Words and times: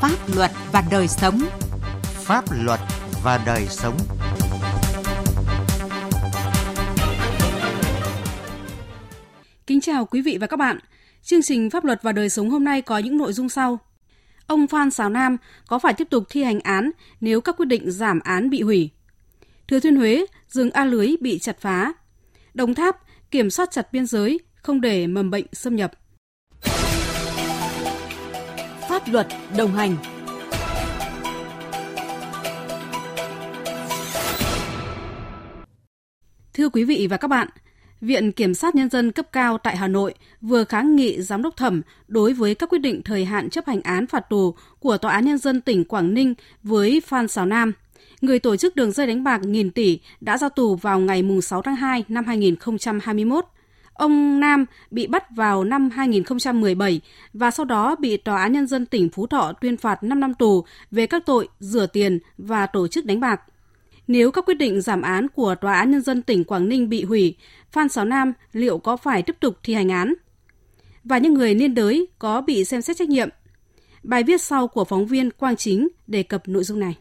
Pháp 0.00 0.18
luật 0.36 0.50
và 0.72 0.84
đời 0.90 1.08
sống. 1.08 1.40
Pháp 2.02 2.44
luật 2.64 2.80
và 3.24 3.42
đời 3.46 3.66
sống. 3.68 3.96
Kính 9.66 9.80
chào 9.80 10.06
quý 10.06 10.22
vị 10.22 10.38
và 10.40 10.46
các 10.46 10.56
bạn. 10.56 10.78
Chương 11.22 11.42
trình 11.42 11.70
Pháp 11.70 11.84
luật 11.84 12.02
và 12.02 12.12
đời 12.12 12.28
sống 12.28 12.50
hôm 12.50 12.64
nay 12.64 12.82
có 12.82 12.98
những 12.98 13.18
nội 13.18 13.32
dung 13.32 13.48
sau. 13.48 13.78
Ông 14.46 14.66
Phan 14.66 14.90
Xào 14.90 15.10
Nam 15.10 15.36
có 15.66 15.78
phải 15.78 15.94
tiếp 15.94 16.06
tục 16.10 16.24
thi 16.30 16.42
hành 16.42 16.60
án 16.60 16.90
nếu 17.20 17.40
các 17.40 17.56
quyết 17.56 17.66
định 17.66 17.90
giảm 17.90 18.20
án 18.20 18.50
bị 18.50 18.62
hủy? 18.62 18.90
Thừa 19.68 19.80
Thiên 19.80 19.96
Huế, 19.96 20.26
rừng 20.48 20.70
A 20.70 20.84
lưới 20.84 21.14
bị 21.20 21.38
chặt 21.38 21.60
phá. 21.60 21.92
Đồng 22.54 22.74
Tháp, 22.74 22.96
kiểm 23.30 23.50
soát 23.50 23.70
chặt 23.70 23.92
biên 23.92 24.06
giới, 24.06 24.40
không 24.54 24.80
để 24.80 25.06
mầm 25.06 25.30
bệnh 25.30 25.46
xâm 25.52 25.76
nhập. 25.76 25.92
Pháp 29.00 29.12
luật 29.12 29.26
đồng 29.58 29.72
hành 29.72 29.96
Thưa 36.54 36.68
quý 36.68 36.84
vị 36.84 37.06
và 37.10 37.16
các 37.16 37.28
bạn, 37.28 37.48
Viện 38.00 38.32
Kiểm 38.32 38.54
sát 38.54 38.74
Nhân 38.74 38.90
dân 38.90 39.12
cấp 39.12 39.26
cao 39.32 39.58
tại 39.58 39.76
Hà 39.76 39.88
Nội 39.88 40.14
vừa 40.40 40.64
kháng 40.64 40.96
nghị 40.96 41.22
giám 41.22 41.42
đốc 41.42 41.56
thẩm 41.56 41.82
đối 42.08 42.32
với 42.32 42.54
các 42.54 42.68
quyết 42.68 42.78
định 42.78 43.02
thời 43.04 43.24
hạn 43.24 43.50
chấp 43.50 43.66
hành 43.66 43.80
án 43.80 44.06
phạt 44.06 44.20
tù 44.30 44.54
của 44.80 44.98
Tòa 44.98 45.12
án 45.12 45.24
Nhân 45.24 45.38
dân 45.38 45.60
tỉnh 45.60 45.84
Quảng 45.84 46.14
Ninh 46.14 46.34
với 46.62 47.02
Phan 47.06 47.28
Xào 47.28 47.46
Nam, 47.46 47.72
người 48.20 48.38
tổ 48.38 48.56
chức 48.56 48.76
đường 48.76 48.92
dây 48.92 49.06
đánh 49.06 49.24
bạc 49.24 49.40
nghìn 49.44 49.70
tỷ 49.70 50.00
đã 50.20 50.38
ra 50.38 50.48
tù 50.48 50.74
vào 50.74 51.00
ngày 51.00 51.22
6 51.42 51.62
tháng 51.62 51.76
2 51.76 52.04
năm 52.08 52.24
2021. 52.24 53.44
Ông 53.94 54.40
Nam 54.40 54.64
bị 54.90 55.06
bắt 55.06 55.24
vào 55.36 55.64
năm 55.64 55.90
2017 55.90 57.00
và 57.32 57.50
sau 57.50 57.64
đó 57.64 57.96
bị 57.96 58.16
Tòa 58.16 58.42
án 58.42 58.52
Nhân 58.52 58.66
dân 58.66 58.86
tỉnh 58.86 59.08
Phú 59.08 59.26
Thọ 59.26 59.52
tuyên 59.60 59.76
phạt 59.76 60.02
5 60.02 60.20
năm 60.20 60.34
tù 60.34 60.64
về 60.90 61.06
các 61.06 61.22
tội 61.26 61.48
rửa 61.58 61.86
tiền 61.86 62.18
và 62.38 62.66
tổ 62.66 62.88
chức 62.88 63.04
đánh 63.04 63.20
bạc. 63.20 63.40
Nếu 64.08 64.30
các 64.30 64.44
quyết 64.46 64.54
định 64.54 64.80
giảm 64.80 65.02
án 65.02 65.28
của 65.28 65.54
Tòa 65.54 65.78
án 65.78 65.90
Nhân 65.90 66.02
dân 66.02 66.22
tỉnh 66.22 66.44
Quảng 66.44 66.68
Ninh 66.68 66.88
bị 66.88 67.04
hủy, 67.04 67.36
Phan 67.70 67.88
Sáu 67.88 68.04
Nam 68.04 68.32
liệu 68.52 68.78
có 68.78 68.96
phải 68.96 69.22
tiếp 69.22 69.36
tục 69.40 69.58
thi 69.62 69.74
hành 69.74 69.88
án? 69.88 70.14
Và 71.04 71.18
những 71.18 71.34
người 71.34 71.54
liên 71.54 71.74
đới 71.74 72.06
có 72.18 72.40
bị 72.40 72.64
xem 72.64 72.82
xét 72.82 72.96
trách 72.96 73.08
nhiệm? 73.08 73.28
Bài 74.02 74.22
viết 74.22 74.42
sau 74.42 74.68
của 74.68 74.84
phóng 74.84 75.06
viên 75.06 75.30
Quang 75.30 75.56
Chính 75.56 75.88
đề 76.06 76.22
cập 76.22 76.48
nội 76.48 76.64
dung 76.64 76.80
này. 76.80 76.96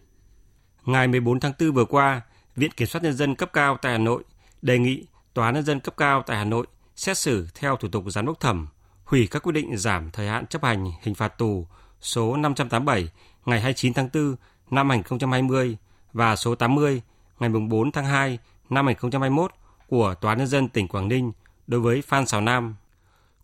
Ngày 0.86 1.08
14 1.08 1.40
tháng 1.40 1.54
4 1.60 1.72
vừa 1.72 1.86
qua, 1.86 2.22
Viện 2.56 2.72
Kiểm 2.72 2.88
soát 2.88 3.04
Nhân 3.04 3.14
dân 3.14 3.36
cấp 3.36 3.50
cao 3.54 3.78
tại 3.82 3.92
Hà 3.92 3.98
Nội 3.98 4.24
đề 4.62 4.80
nghị 4.80 5.06
Tòa 5.34 5.46
án 5.46 5.56
Nhân 5.56 5.64
dân 5.64 5.80
cấp 5.80 5.98
cao 5.98 6.24
tại 6.28 6.38
Hà 6.38 6.44
Nội 6.44 6.66
xét 7.00 7.18
xử 7.18 7.48
theo 7.56 7.76
thủ 7.76 7.88
tục 7.88 8.04
giám 8.08 8.26
đốc 8.26 8.40
thẩm, 8.40 8.68
hủy 9.06 9.28
các 9.32 9.44
quyết 9.44 9.52
định 9.52 9.78
giảm 9.78 10.12
thời 10.12 10.28
hạn 10.28 10.48
chấp 10.48 10.64
hành 10.64 10.92
hình 11.02 11.16
phạt 11.16 11.38
tù 11.38 11.68
số 12.02 12.36
587 12.36 13.10
ngày 13.46 13.62
29 13.62 13.94
tháng 13.94 14.10
4 14.14 14.36
năm 14.72 14.90
2020 14.90 15.78
và 16.14 16.36
số 16.36 16.56
80 16.56 17.02
ngày 17.40 17.50
4 17.50 17.92
tháng 17.92 18.06
2 18.06 18.40
năm 18.70 18.86
2021 18.86 19.52
của 19.88 20.16
Tòa 20.22 20.36
Nhân 20.36 20.48
dân 20.48 20.70
tỉnh 20.70 20.88
Quảng 20.88 21.08
Ninh 21.08 21.32
đối 21.68 21.82
với 21.82 22.02
Phan 22.02 22.26
Xào 22.26 22.42
Nam. 22.42 22.76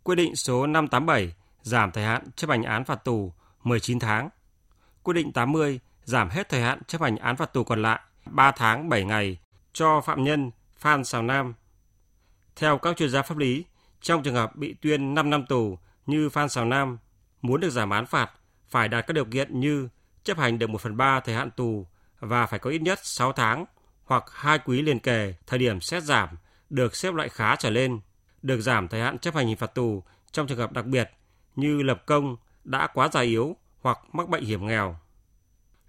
Quyết 0.03 0.15
định 0.15 0.35
số 0.35 0.67
587 0.67 1.33
giảm 1.61 1.91
thời 1.91 2.03
hạn 2.03 2.31
chấp 2.35 2.49
hành 2.49 2.63
án 2.63 2.85
phạt 2.85 3.03
tù 3.03 3.33
19 3.63 3.99
tháng. 3.99 4.29
Quyết 5.03 5.13
định 5.13 5.31
80 5.31 5.79
giảm 6.03 6.29
hết 6.29 6.49
thời 6.49 6.61
hạn 6.61 6.79
chấp 6.87 7.01
hành 7.01 7.17
án 7.17 7.35
phạt 7.35 7.53
tù 7.53 7.63
còn 7.63 7.81
lại 7.81 7.99
3 8.25 8.51
tháng 8.51 8.89
7 8.89 9.03
ngày 9.03 9.37
cho 9.73 10.01
phạm 10.01 10.23
nhân 10.23 10.51
Phan 10.77 11.03
Xào 11.03 11.21
Nam. 11.21 11.53
Theo 12.55 12.77
các 12.77 12.97
chuyên 12.97 13.09
gia 13.09 13.21
pháp 13.21 13.37
lý, 13.37 13.65
trong 14.01 14.23
trường 14.23 14.35
hợp 14.35 14.55
bị 14.55 14.75
tuyên 14.81 15.13
5 15.13 15.29
năm 15.29 15.45
tù 15.45 15.79
như 16.05 16.29
Phan 16.29 16.49
Xào 16.49 16.65
Nam, 16.65 16.97
muốn 17.41 17.61
được 17.61 17.69
giảm 17.69 17.89
án 17.89 18.05
phạt 18.05 18.31
phải 18.67 18.87
đạt 18.87 19.07
các 19.07 19.13
điều 19.13 19.25
kiện 19.25 19.59
như 19.59 19.89
chấp 20.23 20.37
hành 20.37 20.59
được 20.59 20.69
1 20.69 20.81
phần 20.81 20.97
3 20.97 21.19
thời 21.19 21.35
hạn 21.35 21.51
tù 21.51 21.87
và 22.19 22.45
phải 22.45 22.59
có 22.59 22.69
ít 22.69 22.81
nhất 22.81 22.99
6 23.03 23.31
tháng 23.31 23.65
hoặc 24.03 24.23
hai 24.31 24.59
quý 24.59 24.81
liền 24.81 24.99
kề 24.99 25.33
thời 25.47 25.59
điểm 25.59 25.81
xét 25.81 26.03
giảm 26.03 26.29
được 26.69 26.95
xếp 26.95 27.13
loại 27.13 27.29
khá 27.29 27.55
trở 27.55 27.69
lên, 27.69 27.99
được 28.41 28.61
giảm 28.61 28.87
thời 28.87 29.01
hạn 29.01 29.17
chấp 29.19 29.35
hành 29.35 29.47
hình 29.47 29.57
phạt 29.57 29.75
tù 29.75 30.03
trong 30.31 30.47
trường 30.47 30.57
hợp 30.57 30.71
đặc 30.71 30.85
biệt 30.85 31.11
như 31.55 31.81
lập 31.81 32.03
công 32.05 32.37
đã 32.63 32.87
quá 32.87 33.09
già 33.13 33.21
yếu 33.21 33.55
hoặc 33.81 33.99
mắc 34.13 34.29
bệnh 34.29 34.43
hiểm 34.43 34.67
nghèo. 34.67 34.97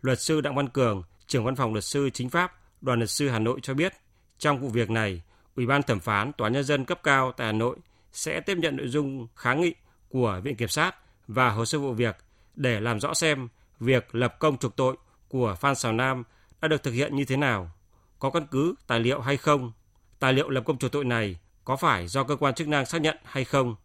Luật 0.01 0.21
sư 0.21 0.41
Đặng 0.41 0.55
Văn 0.55 0.69
Cường, 0.69 1.03
trưởng 1.27 1.45
văn 1.45 1.57
phòng 1.57 1.73
luật 1.73 1.85
sư 1.85 2.11
chính 2.15 2.31
pháp, 2.31 2.53
đoàn 2.81 2.99
luật 2.99 3.11
sư 3.11 3.29
Hà 3.29 3.39
Nội 3.39 3.61
cho 3.63 3.75
biết, 3.75 3.93
trong 4.39 4.59
vụ 4.59 4.69
việc 4.69 4.91
này, 4.91 5.23
Ủy 5.57 5.67
ban 5.67 5.83
thẩm 5.83 6.01
phán 6.01 6.33
Tòa 6.33 6.49
nhân 6.49 6.65
dân 6.65 6.85
cấp 6.85 7.01
cao 7.03 7.33
tại 7.33 7.47
Hà 7.47 7.53
Nội 7.53 7.77
sẽ 8.13 8.41
tiếp 8.41 8.59
nhận 8.59 8.77
nội 8.77 8.89
dung 8.89 9.27
kháng 9.37 9.61
nghị 9.61 9.75
của 10.09 10.41
Viện 10.45 10.57
Kiểm 10.57 10.69
sát 10.69 10.95
và 11.29 11.51
hồ 11.51 11.65
sơ 11.65 11.79
vụ 11.79 11.93
việc 11.93 12.17
để 12.55 12.81
làm 12.81 13.01
rõ 13.01 13.15
xem 13.15 13.49
việc 13.81 14.15
lập 14.15 14.37
công 14.39 14.59
trục 14.59 14.77
tội 14.77 14.97
của 15.29 15.55
Phan 15.61 15.75
Xào 15.75 15.93
Nam 15.93 16.25
đã 16.63 16.69
được 16.69 16.83
thực 16.83 16.91
hiện 16.91 17.17
như 17.17 17.25
thế 17.25 17.37
nào, 17.37 17.71
có 18.19 18.31
căn 18.31 18.47
cứ 18.51 18.75
tài 18.87 19.01
liệu 19.01 19.21
hay 19.21 19.37
không, 19.37 19.73
tài 20.21 20.33
liệu 20.33 20.51
lập 20.51 20.63
công 20.67 20.79
trục 20.79 20.93
tội 20.93 21.05
này 21.05 21.37
có 21.65 21.77
phải 21.77 22.07
do 22.07 22.25
cơ 22.25 22.37
quan 22.37 22.55
chức 22.55 22.69
năng 22.69 22.87
xác 22.87 23.01
nhận 23.01 23.17
hay 23.25 23.45
không. 23.45 23.77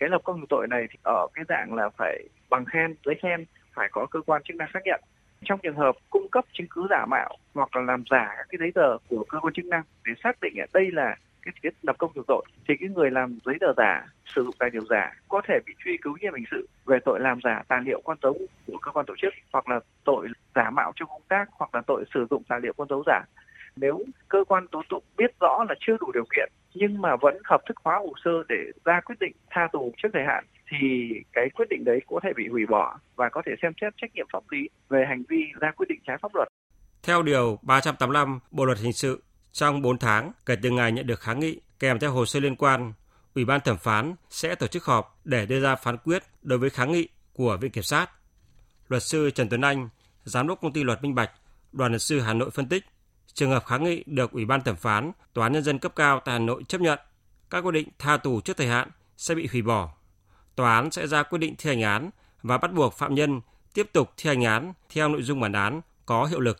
Cái 0.00 0.08
lập 0.08 0.20
công 0.24 0.40
trục 0.40 0.48
tội 0.48 0.66
này 0.70 0.86
thì 0.90 0.98
ở 1.02 1.26
cái 1.34 1.44
dạng 1.48 1.74
là 1.74 1.90
phải 1.98 2.28
bằng 2.50 2.64
khen, 2.64 2.96
giấy 3.04 3.14
khen, 3.22 3.44
phải 3.74 3.88
có 3.92 4.06
cơ 4.10 4.20
quan 4.26 4.42
chức 4.44 4.56
năng 4.56 4.68
xác 4.74 4.80
nhận. 4.84 5.00
Trong 5.44 5.60
trường 5.62 5.76
hợp 5.76 5.96
cung 6.10 6.28
cấp 6.28 6.44
chứng 6.52 6.66
cứ 6.70 6.86
giả 6.90 7.06
mạo 7.06 7.36
hoặc 7.54 7.76
là 7.76 7.82
làm 7.82 8.04
giả 8.10 8.34
các 8.36 8.46
cái 8.48 8.58
giấy 8.60 8.70
tờ 8.74 8.98
của 9.08 9.24
cơ 9.28 9.40
quan 9.40 9.54
chức 9.54 9.64
năng 9.64 9.82
để 10.06 10.12
xác 10.22 10.40
định 10.40 10.54
đây 10.72 10.90
là 10.92 11.16
cái, 11.42 11.54
thiết 11.62 11.70
lập 11.82 11.96
công 11.98 12.12
chủ 12.14 12.22
tội 12.26 12.44
thì 12.68 12.74
cái 12.80 12.88
người 12.88 13.10
làm 13.10 13.38
giấy 13.44 13.54
tờ 13.60 13.66
giả 13.76 14.06
sử 14.34 14.44
dụng 14.44 14.54
tài 14.58 14.70
liệu 14.72 14.82
giả 14.90 15.12
có 15.28 15.42
thể 15.48 15.58
bị 15.66 15.72
truy 15.84 15.98
cứu 16.02 16.16
nhiệm 16.20 16.34
hình 16.34 16.44
sự 16.50 16.68
về 16.86 16.98
tội 17.04 17.20
làm 17.20 17.38
giả 17.44 17.62
tài 17.68 17.80
liệu 17.80 18.00
con 18.04 18.18
dấu 18.22 18.38
của 18.66 18.78
cơ 18.82 18.90
quan 18.90 19.06
tổ 19.06 19.14
chức 19.22 19.34
hoặc 19.52 19.68
là 19.68 19.80
tội 20.04 20.28
giả 20.54 20.70
mạo 20.70 20.92
trong 20.96 21.08
công 21.08 21.22
tác 21.28 21.48
hoặc 21.52 21.74
là 21.74 21.82
tội 21.86 22.04
sử 22.14 22.26
dụng 22.30 22.42
tài 22.48 22.60
liệu 22.60 22.72
con 22.76 22.88
dấu 22.88 23.02
giả. 23.06 23.20
Nếu 23.76 24.04
cơ 24.28 24.44
quan 24.48 24.68
tố 24.68 24.82
tụng 24.88 25.04
biết 25.16 25.40
rõ 25.40 25.64
là 25.68 25.74
chưa 25.80 25.96
đủ 26.00 26.10
điều 26.14 26.24
kiện 26.36 26.52
nhưng 26.74 27.02
mà 27.02 27.16
vẫn 27.16 27.38
hợp 27.44 27.60
thức 27.68 27.76
hóa 27.84 27.96
hồ 27.98 28.12
sơ 28.24 28.30
để 28.48 28.56
ra 28.84 29.00
quyết 29.04 29.16
định 29.20 29.32
tha 29.50 29.68
tù 29.72 29.92
trước 30.02 30.08
thời 30.12 30.24
hạn 30.24 30.44
thì 30.70 31.10
cái 31.32 31.48
quyết 31.54 31.68
định 31.70 31.84
đấy 31.84 32.00
có 32.06 32.20
thể 32.22 32.30
bị 32.36 32.48
hủy 32.48 32.66
bỏ 32.66 32.98
và 33.16 33.28
có 33.28 33.42
thể 33.46 33.52
xem 33.62 33.72
xét 33.80 33.92
trách 33.96 34.10
nhiệm 34.14 34.26
pháp 34.32 34.42
lý 34.50 34.68
về 34.88 35.04
hành 35.08 35.22
vi 35.28 35.44
ra 35.60 35.70
quyết 35.76 35.86
định 35.88 36.00
trái 36.06 36.16
pháp 36.22 36.34
luật. 36.34 36.48
Theo 37.02 37.22
điều 37.22 37.58
385 37.62 38.40
Bộ 38.50 38.64
luật 38.64 38.78
hình 38.78 38.92
sự, 38.92 39.22
trong 39.52 39.82
4 39.82 39.98
tháng 39.98 40.32
kể 40.46 40.56
từ 40.62 40.70
ngày 40.70 40.92
nhận 40.92 41.06
được 41.06 41.20
kháng 41.20 41.40
nghị 41.40 41.60
kèm 41.78 41.98
theo 41.98 42.10
hồ 42.10 42.26
sơ 42.26 42.40
liên 42.40 42.56
quan, 42.56 42.92
Ủy 43.34 43.44
ban 43.44 43.60
thẩm 43.60 43.76
phán 43.76 44.14
sẽ 44.30 44.54
tổ 44.54 44.66
chức 44.66 44.84
họp 44.84 45.20
để 45.24 45.46
đưa 45.46 45.60
ra 45.60 45.76
phán 45.76 45.96
quyết 45.96 46.22
đối 46.42 46.58
với 46.58 46.70
kháng 46.70 46.92
nghị 46.92 47.08
của 47.32 47.56
Viện 47.60 47.70
Kiểm 47.70 47.82
sát. 47.82 48.10
Luật 48.88 49.02
sư 49.02 49.30
Trần 49.30 49.48
Tuấn 49.48 49.60
Anh, 49.60 49.88
Giám 50.24 50.48
đốc 50.48 50.60
công 50.60 50.72
ty 50.72 50.84
luật 50.84 51.02
Minh 51.02 51.14
Bạch, 51.14 51.30
đoàn 51.72 51.92
luật 51.92 52.02
sư 52.02 52.20
Hà 52.20 52.34
Nội 52.34 52.50
phân 52.50 52.68
tích, 52.68 52.84
trường 53.26 53.50
hợp 53.50 53.64
kháng 53.66 53.84
nghị 53.84 54.04
được 54.06 54.32
Ủy 54.32 54.44
ban 54.44 54.60
thẩm 54.60 54.76
phán, 54.76 55.12
Tòa 55.34 55.46
án 55.46 55.52
Nhân 55.52 55.62
dân 55.62 55.78
cấp 55.78 55.92
cao 55.96 56.20
tại 56.24 56.32
Hà 56.32 56.38
Nội 56.38 56.62
chấp 56.68 56.80
nhận, 56.80 56.98
các 57.50 57.60
quyết 57.60 57.72
định 57.72 57.88
tha 57.98 58.16
tù 58.16 58.40
trước 58.40 58.56
thời 58.56 58.66
hạn 58.66 58.88
sẽ 59.16 59.34
bị 59.34 59.48
hủy 59.52 59.62
bỏ. 59.62 59.88
Tòa 60.56 60.74
án 60.74 60.90
sẽ 60.90 61.06
ra 61.06 61.22
quyết 61.22 61.38
định 61.38 61.54
thi 61.58 61.70
hành 61.70 61.82
án 61.82 62.10
và 62.42 62.58
bắt 62.58 62.72
buộc 62.72 62.92
phạm 62.92 63.14
nhân 63.14 63.40
tiếp 63.74 63.86
tục 63.92 64.08
thi 64.16 64.28
hành 64.28 64.44
án 64.44 64.72
theo 64.94 65.08
nội 65.08 65.22
dung 65.22 65.40
bản 65.40 65.52
án 65.52 65.80
có 66.06 66.24
hiệu 66.24 66.40
lực. 66.40 66.56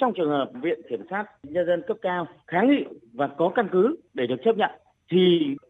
Trong 0.00 0.12
trường 0.16 0.30
hợp 0.30 0.50
Viện 0.62 0.80
Kiểm 0.90 1.00
sát 1.10 1.24
Nhân 1.42 1.66
dân 1.66 1.82
cấp 1.88 1.96
cao 2.02 2.26
kháng 2.46 2.70
nghị 2.70 2.84
và 3.12 3.28
có 3.38 3.52
căn 3.54 3.68
cứ 3.72 3.96
để 4.14 4.26
được 4.26 4.36
chấp 4.44 4.56
nhận 4.56 4.70
thì 5.10 5.18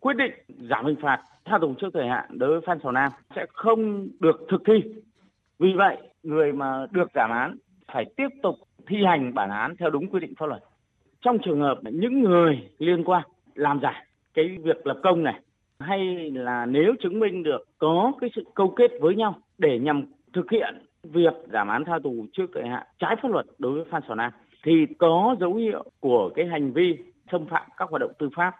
quyết 0.00 0.14
định 0.16 0.32
giảm 0.70 0.86
hình 0.86 0.96
phạt 1.02 1.22
tha 1.44 1.58
tù 1.60 1.74
trước 1.80 1.88
thời 1.94 2.08
hạn 2.08 2.38
đối 2.38 2.50
với 2.50 2.60
Phan 2.66 2.78
Xào 2.82 2.92
Nam 2.92 3.12
sẽ 3.36 3.46
không 3.52 4.08
được 4.20 4.46
thực 4.50 4.62
thi. 4.66 4.74
Vì 5.58 5.68
vậy, 5.76 5.96
người 6.22 6.52
mà 6.52 6.86
được 6.90 7.08
giảm 7.14 7.30
án 7.30 7.58
phải 7.92 8.04
tiếp 8.16 8.28
tục 8.42 8.54
thi 8.86 8.96
hành 9.04 9.34
bản 9.34 9.50
án 9.50 9.76
theo 9.76 9.90
đúng 9.90 10.08
quy 10.08 10.20
định 10.20 10.34
pháp 10.38 10.46
luật. 10.46 10.62
Trong 11.20 11.38
trường 11.44 11.60
hợp 11.60 11.78
những 11.82 12.22
người 12.22 12.68
liên 12.78 13.04
quan 13.04 13.22
làm 13.54 13.80
giả 13.82 14.04
cái 14.34 14.58
việc 14.62 14.86
lập 14.86 15.00
công 15.02 15.22
này 15.22 15.40
hay 15.78 16.30
là 16.30 16.66
nếu 16.66 16.94
chứng 17.02 17.20
minh 17.20 17.42
được 17.42 17.64
có 17.78 18.12
cái 18.20 18.30
sự 18.36 18.44
câu 18.54 18.74
kết 18.76 18.90
với 19.00 19.14
nhau 19.14 19.34
để 19.58 19.78
nhằm 19.78 20.04
thực 20.32 20.50
hiện 20.50 20.74
việc 21.02 21.34
giảm 21.52 21.68
án 21.68 21.84
tha 21.84 21.98
tù 22.02 22.26
trước 22.32 22.46
thời 22.54 22.68
hạn 22.68 22.86
trái 22.98 23.16
pháp 23.22 23.30
luật 23.30 23.46
đối 23.58 23.72
với 23.72 23.84
Phan 23.90 24.02
Xào 24.08 24.16
Nam 24.16 24.32
thì 24.64 24.86
có 24.98 25.36
dấu 25.40 25.54
hiệu 25.54 25.84
của 26.00 26.30
cái 26.34 26.46
hành 26.46 26.72
vi 26.72 26.98
xâm 27.32 27.46
phạm 27.46 27.66
các 27.76 27.90
hoạt 27.90 28.00
động 28.00 28.12
tư 28.18 28.28
pháp. 28.36 28.54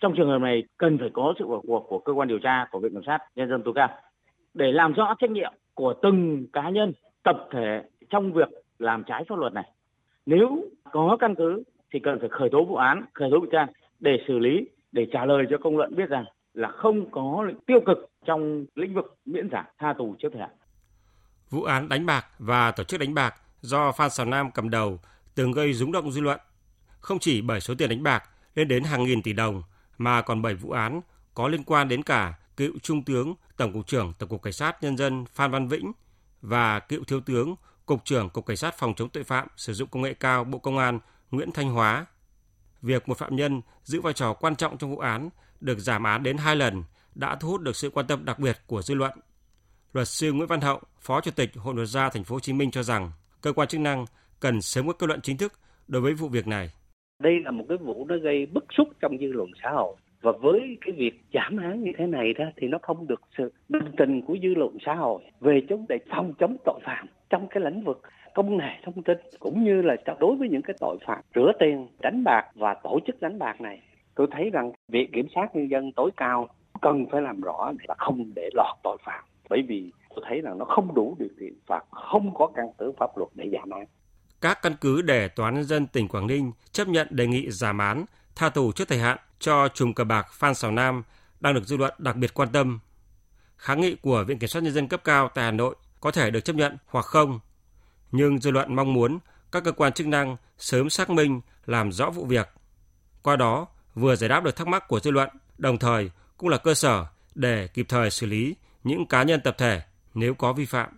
Trong 0.00 0.14
trường 0.16 0.28
hợp 0.28 0.38
này 0.38 0.62
cần 0.78 0.98
phải 0.98 1.10
có 1.12 1.34
sự 1.38 1.46
vào 1.46 1.62
cuộc 1.66 1.86
của 1.88 1.98
cơ 1.98 2.12
quan 2.12 2.28
điều 2.28 2.38
tra 2.38 2.66
của 2.70 2.78
Viện 2.78 2.92
Kiểm 2.92 3.02
sát 3.06 3.18
Nhân 3.36 3.48
dân 3.48 3.62
tối 3.62 3.74
cao 3.74 3.88
để 4.54 4.72
làm 4.72 4.92
rõ 4.92 5.14
trách 5.18 5.30
nhiệm 5.30 5.52
của 5.74 5.94
từng 6.02 6.46
cá 6.52 6.70
nhân, 6.70 6.92
tập 7.22 7.48
thể 7.50 7.82
trong 8.10 8.32
việc 8.32 8.48
làm 8.82 9.04
trái 9.04 9.24
pháp 9.28 9.38
luật 9.38 9.52
này. 9.52 9.70
Nếu 10.26 10.64
có 10.92 11.16
căn 11.20 11.34
cứ 11.34 11.62
thì 11.92 12.00
cần 12.02 12.18
phải 12.20 12.28
khởi 12.28 12.48
tố 12.52 12.64
vụ 12.64 12.76
án, 12.76 13.04
khởi 13.14 13.28
tố 13.30 13.40
bị 13.40 13.48
can 13.52 13.68
để 14.00 14.16
xử 14.28 14.38
lý, 14.38 14.68
để 14.92 15.06
trả 15.12 15.24
lời 15.24 15.44
cho 15.50 15.56
công 15.62 15.76
luận 15.76 15.96
biết 15.96 16.08
rằng 16.08 16.24
là 16.54 16.68
không 16.68 17.10
có 17.10 17.46
tiêu 17.66 17.80
cực 17.86 18.10
trong 18.26 18.64
lĩnh 18.74 18.94
vực 18.94 19.16
miễn 19.24 19.48
giảm 19.52 19.64
tha 19.78 19.94
tù 19.98 20.16
trước 20.18 20.28
thời 20.32 20.40
hạn. 20.40 20.50
Vụ 21.50 21.62
án 21.62 21.88
đánh 21.88 22.06
bạc 22.06 22.26
và 22.38 22.70
tổ 22.70 22.84
chức 22.84 23.00
đánh 23.00 23.14
bạc 23.14 23.34
do 23.60 23.92
Phan 23.92 24.10
Xào 24.10 24.26
Nam 24.26 24.50
cầm 24.54 24.70
đầu 24.70 24.98
từng 25.34 25.52
gây 25.52 25.72
rúng 25.72 25.92
động 25.92 26.12
dư 26.12 26.20
luận. 26.20 26.40
Không 27.00 27.18
chỉ 27.18 27.42
bởi 27.42 27.60
số 27.60 27.74
tiền 27.78 27.90
đánh 27.90 28.02
bạc 28.02 28.22
lên 28.54 28.68
đến 28.68 28.84
hàng 28.84 29.04
nghìn 29.04 29.22
tỷ 29.22 29.32
đồng, 29.32 29.62
mà 29.98 30.22
còn 30.22 30.42
bởi 30.42 30.54
vụ 30.54 30.70
án 30.70 31.00
có 31.34 31.48
liên 31.48 31.64
quan 31.64 31.88
đến 31.88 32.02
cả 32.02 32.34
cựu 32.56 32.72
Trung 32.82 33.02
tướng 33.02 33.34
Tổng 33.56 33.72
cục 33.72 33.86
trưởng 33.86 34.12
Tổng 34.18 34.28
cục 34.28 34.42
Cảnh 34.42 34.52
sát 34.52 34.82
Nhân 34.82 34.96
dân 34.96 35.24
Phan 35.26 35.50
Văn 35.50 35.68
Vĩnh 35.68 35.92
và 36.42 36.80
cựu 36.80 37.04
thiếu 37.04 37.20
tướng, 37.20 37.54
Cục 37.86 38.04
trưởng 38.04 38.30
Cục 38.30 38.46
Cảnh 38.46 38.56
sát 38.56 38.74
Phòng 38.78 38.94
chống 38.94 39.08
tội 39.08 39.24
phạm 39.24 39.48
sử 39.56 39.72
dụng 39.72 39.88
công 39.88 40.02
nghệ 40.02 40.14
cao 40.14 40.44
Bộ 40.44 40.58
Công 40.58 40.78
an 40.78 41.00
Nguyễn 41.30 41.52
Thanh 41.52 41.70
Hóa. 41.70 42.06
Việc 42.82 43.08
một 43.08 43.18
phạm 43.18 43.36
nhân 43.36 43.62
giữ 43.82 44.00
vai 44.00 44.12
trò 44.12 44.32
quan 44.32 44.56
trọng 44.56 44.78
trong 44.78 44.90
vụ 44.90 44.98
án 44.98 45.30
được 45.60 45.78
giảm 45.78 46.02
án 46.04 46.22
đến 46.22 46.36
hai 46.36 46.56
lần 46.56 46.82
đã 47.14 47.36
thu 47.36 47.48
hút 47.48 47.60
được 47.60 47.76
sự 47.76 47.90
quan 47.90 48.06
tâm 48.06 48.24
đặc 48.24 48.38
biệt 48.38 48.58
của 48.66 48.82
dư 48.82 48.94
luận. 48.94 49.12
Luật 49.92 50.08
sư 50.08 50.32
Nguyễn 50.32 50.48
Văn 50.48 50.60
Hậu, 50.60 50.80
Phó 51.00 51.20
Chủ 51.20 51.30
tịch 51.30 51.50
Hội 51.56 51.74
luật 51.74 51.88
gia 51.88 52.08
Thành 52.08 52.24
phố 52.24 52.36
Hồ 52.36 52.40
Chí 52.40 52.52
Minh 52.52 52.70
cho 52.70 52.82
rằng 52.82 53.10
cơ 53.40 53.52
quan 53.52 53.68
chức 53.68 53.80
năng 53.80 54.06
cần 54.40 54.62
sớm 54.62 54.86
có 54.86 54.92
kết 54.92 55.06
luận 55.06 55.20
chính 55.20 55.36
thức 55.36 55.52
đối 55.88 56.02
với 56.02 56.14
vụ 56.14 56.28
việc 56.28 56.46
này. 56.46 56.70
Đây 57.22 57.32
là 57.44 57.50
một 57.50 57.64
cái 57.68 57.78
vụ 57.78 58.06
nó 58.08 58.14
gây 58.22 58.46
bức 58.46 58.64
xúc 58.76 58.88
trong 59.00 59.18
dư 59.20 59.26
luận 59.26 59.50
xã 59.62 59.70
hội 59.70 59.96
và 60.22 60.32
với 60.32 60.78
cái 60.80 60.94
việc 60.96 61.20
giảm 61.34 61.56
án 61.56 61.82
như 61.82 61.92
thế 61.98 62.06
này 62.06 62.32
đó 62.32 62.44
thì 62.56 62.68
nó 62.68 62.78
không 62.82 63.06
được 63.06 63.20
sự 63.38 63.52
đồng 63.68 63.96
tình 63.96 64.22
của 64.22 64.36
dư 64.42 64.54
luận 64.54 64.76
xã 64.86 64.94
hội 64.94 65.22
về 65.40 65.60
chống 65.68 65.86
để 65.88 65.98
phòng 66.10 66.34
chống 66.38 66.56
tội 66.64 66.80
phạm 66.84 67.06
trong 67.30 67.48
cái 67.50 67.62
lĩnh 67.64 67.84
vực 67.84 68.02
công 68.34 68.56
nghệ 68.56 68.70
thông 68.84 69.02
tin 69.02 69.18
cũng 69.38 69.64
như 69.64 69.82
là 69.82 69.96
đối 70.20 70.36
với 70.36 70.48
những 70.48 70.62
cái 70.62 70.76
tội 70.80 70.98
phạm 71.06 71.20
rửa 71.34 71.52
tiền 71.58 71.86
đánh 72.00 72.24
bạc 72.24 72.44
và 72.54 72.74
tổ 72.74 73.00
chức 73.06 73.20
đánh 73.20 73.38
bạc 73.38 73.60
này 73.60 73.80
tôi 74.14 74.26
thấy 74.30 74.50
rằng 74.50 74.72
việc 74.88 75.08
kiểm 75.12 75.26
sát 75.34 75.56
nhân 75.56 75.70
dân 75.70 75.92
tối 75.92 76.10
cao 76.16 76.48
cần 76.80 77.06
phải 77.12 77.22
làm 77.22 77.40
rõ 77.40 77.72
là 77.88 77.94
không 77.98 78.32
để 78.34 78.50
lọt 78.54 78.76
tội 78.82 78.96
phạm 79.04 79.24
bởi 79.48 79.62
vì 79.68 79.92
tôi 80.14 80.24
thấy 80.28 80.40
rằng 80.40 80.58
nó 80.58 80.64
không 80.64 80.94
đủ 80.94 81.16
điều 81.18 81.28
kiện 81.40 81.52
và 81.66 81.80
không 81.90 82.34
có 82.34 82.50
căn 82.54 82.66
cứ 82.78 82.92
pháp 82.98 83.18
luật 83.18 83.30
để 83.34 83.50
giảm 83.52 83.70
án. 83.70 83.84
Các 84.40 84.58
căn 84.62 84.72
cứ 84.80 85.02
để 85.02 85.28
Tòa 85.28 85.46
án 85.46 85.54
nhân 85.54 85.64
dân 85.64 85.86
tỉnh 85.86 86.08
Quảng 86.08 86.26
Ninh 86.26 86.52
chấp 86.72 86.88
nhận 86.88 87.06
đề 87.10 87.26
nghị 87.26 87.50
giảm 87.50 87.78
án, 87.78 88.04
tha 88.36 88.48
tù 88.48 88.72
trước 88.72 88.88
thời 88.88 88.98
hạn 88.98 89.18
cho 89.42 89.68
chùm 89.68 89.92
cờ 89.92 90.04
bạc 90.04 90.26
Phan 90.32 90.54
Xào 90.54 90.70
Nam 90.70 91.02
đang 91.40 91.54
được 91.54 91.64
dư 91.64 91.76
luận 91.76 91.94
đặc 91.98 92.16
biệt 92.16 92.34
quan 92.34 92.48
tâm. 92.52 92.80
Kháng 93.56 93.80
nghị 93.80 93.94
của 93.94 94.24
Viện 94.24 94.38
Kiểm 94.38 94.48
soát 94.48 94.62
Nhân 94.62 94.74
dân 94.74 94.88
cấp 94.88 95.00
cao 95.04 95.30
tại 95.34 95.44
Hà 95.44 95.50
Nội 95.50 95.74
có 96.00 96.10
thể 96.10 96.30
được 96.30 96.40
chấp 96.40 96.56
nhận 96.56 96.76
hoặc 96.86 97.04
không, 97.04 97.40
nhưng 98.12 98.38
dư 98.38 98.50
luận 98.50 98.76
mong 98.76 98.92
muốn 98.92 99.18
các 99.52 99.64
cơ 99.64 99.72
quan 99.72 99.92
chức 99.92 100.06
năng 100.06 100.36
sớm 100.58 100.90
xác 100.90 101.10
minh 101.10 101.40
làm 101.66 101.92
rõ 101.92 102.10
vụ 102.10 102.24
việc. 102.24 102.48
Qua 103.22 103.36
đó, 103.36 103.66
vừa 103.94 104.16
giải 104.16 104.28
đáp 104.28 104.44
được 104.44 104.56
thắc 104.56 104.66
mắc 104.66 104.88
của 104.88 105.00
dư 105.00 105.10
luận, 105.10 105.28
đồng 105.58 105.78
thời 105.78 106.10
cũng 106.36 106.48
là 106.48 106.58
cơ 106.58 106.74
sở 106.74 107.06
để 107.34 107.68
kịp 107.74 107.86
thời 107.88 108.10
xử 108.10 108.26
lý 108.26 108.56
những 108.84 109.06
cá 109.06 109.22
nhân 109.22 109.40
tập 109.44 109.54
thể 109.58 109.82
nếu 110.14 110.34
có 110.34 110.52
vi 110.52 110.66
phạm. 110.66 110.88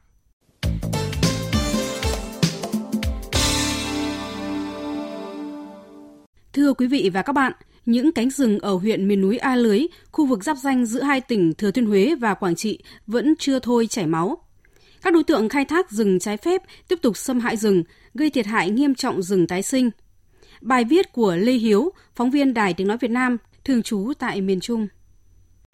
Thưa 6.52 6.74
quý 6.74 6.86
vị 6.86 7.10
và 7.14 7.22
các 7.22 7.32
bạn, 7.32 7.52
những 7.86 8.12
cánh 8.12 8.30
rừng 8.30 8.58
ở 8.58 8.74
huyện 8.74 9.08
miền 9.08 9.20
núi 9.20 9.38
A 9.38 9.56
Lưới, 9.56 9.86
khu 10.12 10.26
vực 10.26 10.44
giáp 10.44 10.56
danh 10.56 10.86
giữa 10.86 11.02
hai 11.02 11.20
tỉnh 11.20 11.54
Thừa 11.54 11.70
Thiên 11.70 11.86
Huế 11.86 12.14
và 12.20 12.34
Quảng 12.34 12.54
Trị 12.54 12.82
vẫn 13.06 13.34
chưa 13.38 13.58
thôi 13.58 13.86
chảy 13.86 14.06
máu. 14.06 14.38
Các 15.02 15.14
đối 15.14 15.24
tượng 15.24 15.48
khai 15.48 15.64
thác 15.64 15.90
rừng 15.90 16.18
trái 16.18 16.36
phép 16.36 16.62
tiếp 16.88 16.98
tục 17.02 17.16
xâm 17.16 17.40
hại 17.40 17.56
rừng, 17.56 17.84
gây 18.14 18.30
thiệt 18.30 18.46
hại 18.46 18.70
nghiêm 18.70 18.94
trọng 18.94 19.22
rừng 19.22 19.46
tái 19.46 19.62
sinh. 19.62 19.90
Bài 20.60 20.84
viết 20.84 21.12
của 21.12 21.36
Lê 21.36 21.52
Hiếu, 21.52 21.90
phóng 22.14 22.30
viên 22.30 22.54
Đài 22.54 22.74
Tiếng 22.74 22.88
Nói 22.88 22.98
Việt 23.00 23.10
Nam, 23.10 23.36
thường 23.64 23.82
trú 23.82 24.12
tại 24.18 24.40
miền 24.40 24.60
Trung. 24.60 24.88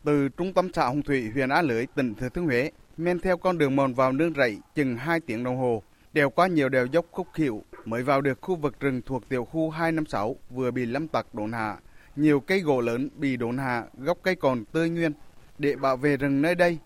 Từ 0.05 0.29
trung 0.29 0.53
tâm 0.53 0.71
xã 0.75 0.85
Hồng 0.85 1.03
Thủy, 1.03 1.31
huyện 1.35 1.49
Á 1.49 1.62
Lưới, 1.62 1.87
tỉnh 1.87 2.15
Thừa 2.15 2.29
Thiên 2.29 2.45
Huế, 2.45 2.71
men 2.97 3.21
theo 3.21 3.37
con 3.37 3.59
đường 3.59 3.77
mòn 3.77 3.95
vào 3.95 4.12
nương 4.12 4.35
rẫy 4.35 4.59
chừng 4.75 4.97
2 4.97 5.21
tiếng 5.21 5.45
đồng 5.45 5.57
hồ, 5.57 5.83
đèo 6.12 6.31
qua 6.31 6.47
nhiều 6.47 6.69
đèo 6.69 6.87
dốc 6.87 7.07
khúc 7.11 7.27
khỉu 7.35 7.65
mới 7.85 8.03
vào 8.03 8.21
được 8.21 8.39
khu 8.41 8.57
vực 8.57 8.81
rừng 8.81 9.03
thuộc 9.07 9.29
tiểu 9.29 9.45
khu 9.45 9.71
256 9.71 10.37
vừa 10.51 10.71
bị 10.71 10.87
lâm 10.87 11.09
tặc 11.09 11.35
đốn 11.35 11.53
hạ. 11.53 11.77
Nhiều 12.17 12.41
cây 12.41 12.61
gỗ 12.61 12.81
lớn 12.81 13.09
bị 13.17 13.37
đốn 13.37 13.59
hạ, 13.59 13.85
gốc 13.99 14.19
cây 14.23 14.35
còn 14.35 14.65
tươi 14.65 14.91
nguyên. 14.91 15.12
Để 15.59 15.77
bảo 15.77 15.97
vệ 15.97 16.17
rừng 16.17 16.43
nơi 16.43 16.55
đây, 16.55 16.79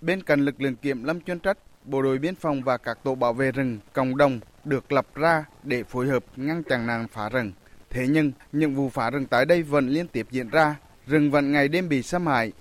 bên 0.00 0.22
cạnh 0.22 0.44
lực 0.44 0.60
lượng 0.60 0.76
kiểm 0.76 1.04
lâm 1.04 1.20
chuyên 1.20 1.40
trách, 1.40 1.58
bộ 1.84 2.02
đội 2.02 2.18
biên 2.18 2.34
phòng 2.34 2.62
và 2.62 2.76
các 2.76 2.98
tổ 3.02 3.14
bảo 3.14 3.32
vệ 3.32 3.52
rừng 3.52 3.78
cộng 3.92 4.16
đồng 4.16 4.40
được 4.64 4.92
lập 4.92 5.06
ra 5.14 5.44
để 5.62 5.82
phối 5.82 6.06
hợp 6.06 6.24
ngăn 6.36 6.62
chặn 6.62 6.86
nạn 6.86 7.06
phá 7.12 7.28
rừng. 7.28 7.52
Thế 7.90 8.06
nhưng, 8.08 8.32
những 8.52 8.74
vụ 8.74 8.88
phá 8.88 9.10
rừng 9.10 9.26
tại 9.26 9.44
đây 9.44 9.62
vẫn 9.62 9.88
liên 9.88 10.08
tiếp 10.08 10.26
diễn 10.30 10.48
ra, 10.48 10.76
rừng 11.06 11.30
vẫn 11.30 11.52
ngày 11.52 11.68
đêm 11.68 11.88
bị 11.88 12.02
xâm 12.02 12.26
hại. 12.26 12.52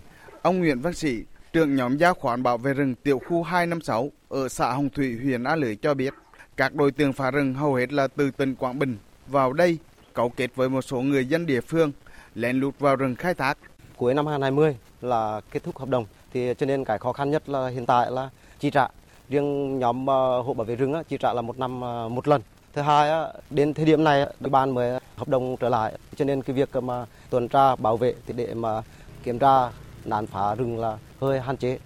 Ông 0.42 0.60
Nguyễn 0.60 0.82
Văn 0.82 0.94
Sĩ, 0.94 1.24
trưởng 1.54 1.76
nhóm 1.76 1.98
giao 1.98 2.14
khoán 2.14 2.44
bảo 2.44 2.58
vệ 2.58 2.74
rừng 2.74 2.96
tiểu 2.96 3.20
khu 3.20 3.44
256 3.44 4.12
ở 4.30 4.50
xã 4.50 4.72
Hồng 4.72 4.90
Thủy, 4.90 5.18
huyện 5.24 5.44
A 5.44 5.56
Lưới 5.56 5.76
cho 5.76 5.94
biết, 5.94 6.14
các 6.58 6.76
đối 6.76 6.92
tượng 6.92 7.14
phá 7.14 7.32
rừng 7.32 7.54
hầu 7.54 7.74
hết 7.74 7.94
là 7.94 8.08
từ 8.08 8.32
tỉnh 8.32 8.56
Quảng 8.56 8.80
Bình 8.80 8.98
vào 9.28 9.54
đây 9.54 9.78
cấu 10.14 10.30
kết 10.30 10.56
với 10.56 10.70
một 10.70 10.82
số 10.82 11.02
người 11.02 11.26
dân 11.26 11.46
địa 11.46 11.62
phương 11.62 11.92
lén 12.38 12.60
lút 12.60 12.80
vào 12.80 12.96
rừng 12.96 13.16
khai 13.16 13.34
thác. 13.34 13.58
Cuối 13.98 14.14
năm 14.14 14.28
2020 14.28 14.76
là 15.02 15.42
kết 15.52 15.64
thúc 15.64 15.78
hợp 15.78 15.90
đồng 15.90 16.06
thì 16.34 16.54
cho 16.58 16.66
nên 16.66 16.86
cái 16.86 16.98
khó 16.98 17.14
khăn 17.14 17.32
nhất 17.32 17.50
là 17.50 17.68
hiện 17.68 17.86
tại 17.86 18.12
là 18.12 18.30
chi 18.60 18.70
trả. 18.70 18.88
Riêng 19.30 19.80
nhóm 19.80 20.06
ờ, 20.06 20.42
hộ 20.42 20.54
bảo 20.54 20.66
vệ 20.66 20.76
rừng 20.76 20.94
chi 21.10 21.18
trả 21.20 21.34
là 21.34 21.42
một 21.42 21.60
năm 21.60 21.82
ờ, 21.82 22.10
một 22.10 22.28
lần. 22.28 22.42
Thứ 22.74 22.82
hai 22.82 23.32
đến 23.50 23.74
thời 23.74 23.86
điểm 23.86 24.04
này 24.04 24.26
địa 24.40 24.50
bàn 24.50 24.72
mới 24.72 25.00
hợp 25.16 25.28
đồng 25.28 25.58
trở 25.60 25.70
lại 25.70 25.98
cho 26.16 26.26
nên 26.26 26.42
cái 26.42 26.56
việc 26.56 26.76
mà 26.76 27.06
tuần 27.30 27.48
tra 27.48 27.76
bảo 27.76 27.98
vệ 27.98 28.14
thì 28.28 28.34
để 28.34 28.54
mà 28.54 28.82
kiểm 29.24 29.40
tra 29.40 29.70
nạn 30.06 30.28
phá 30.28 30.56
rừng 30.56 30.80
là 30.80 30.98
hơi 31.20 31.40
hạn 31.40 31.58
chế. 31.58 31.80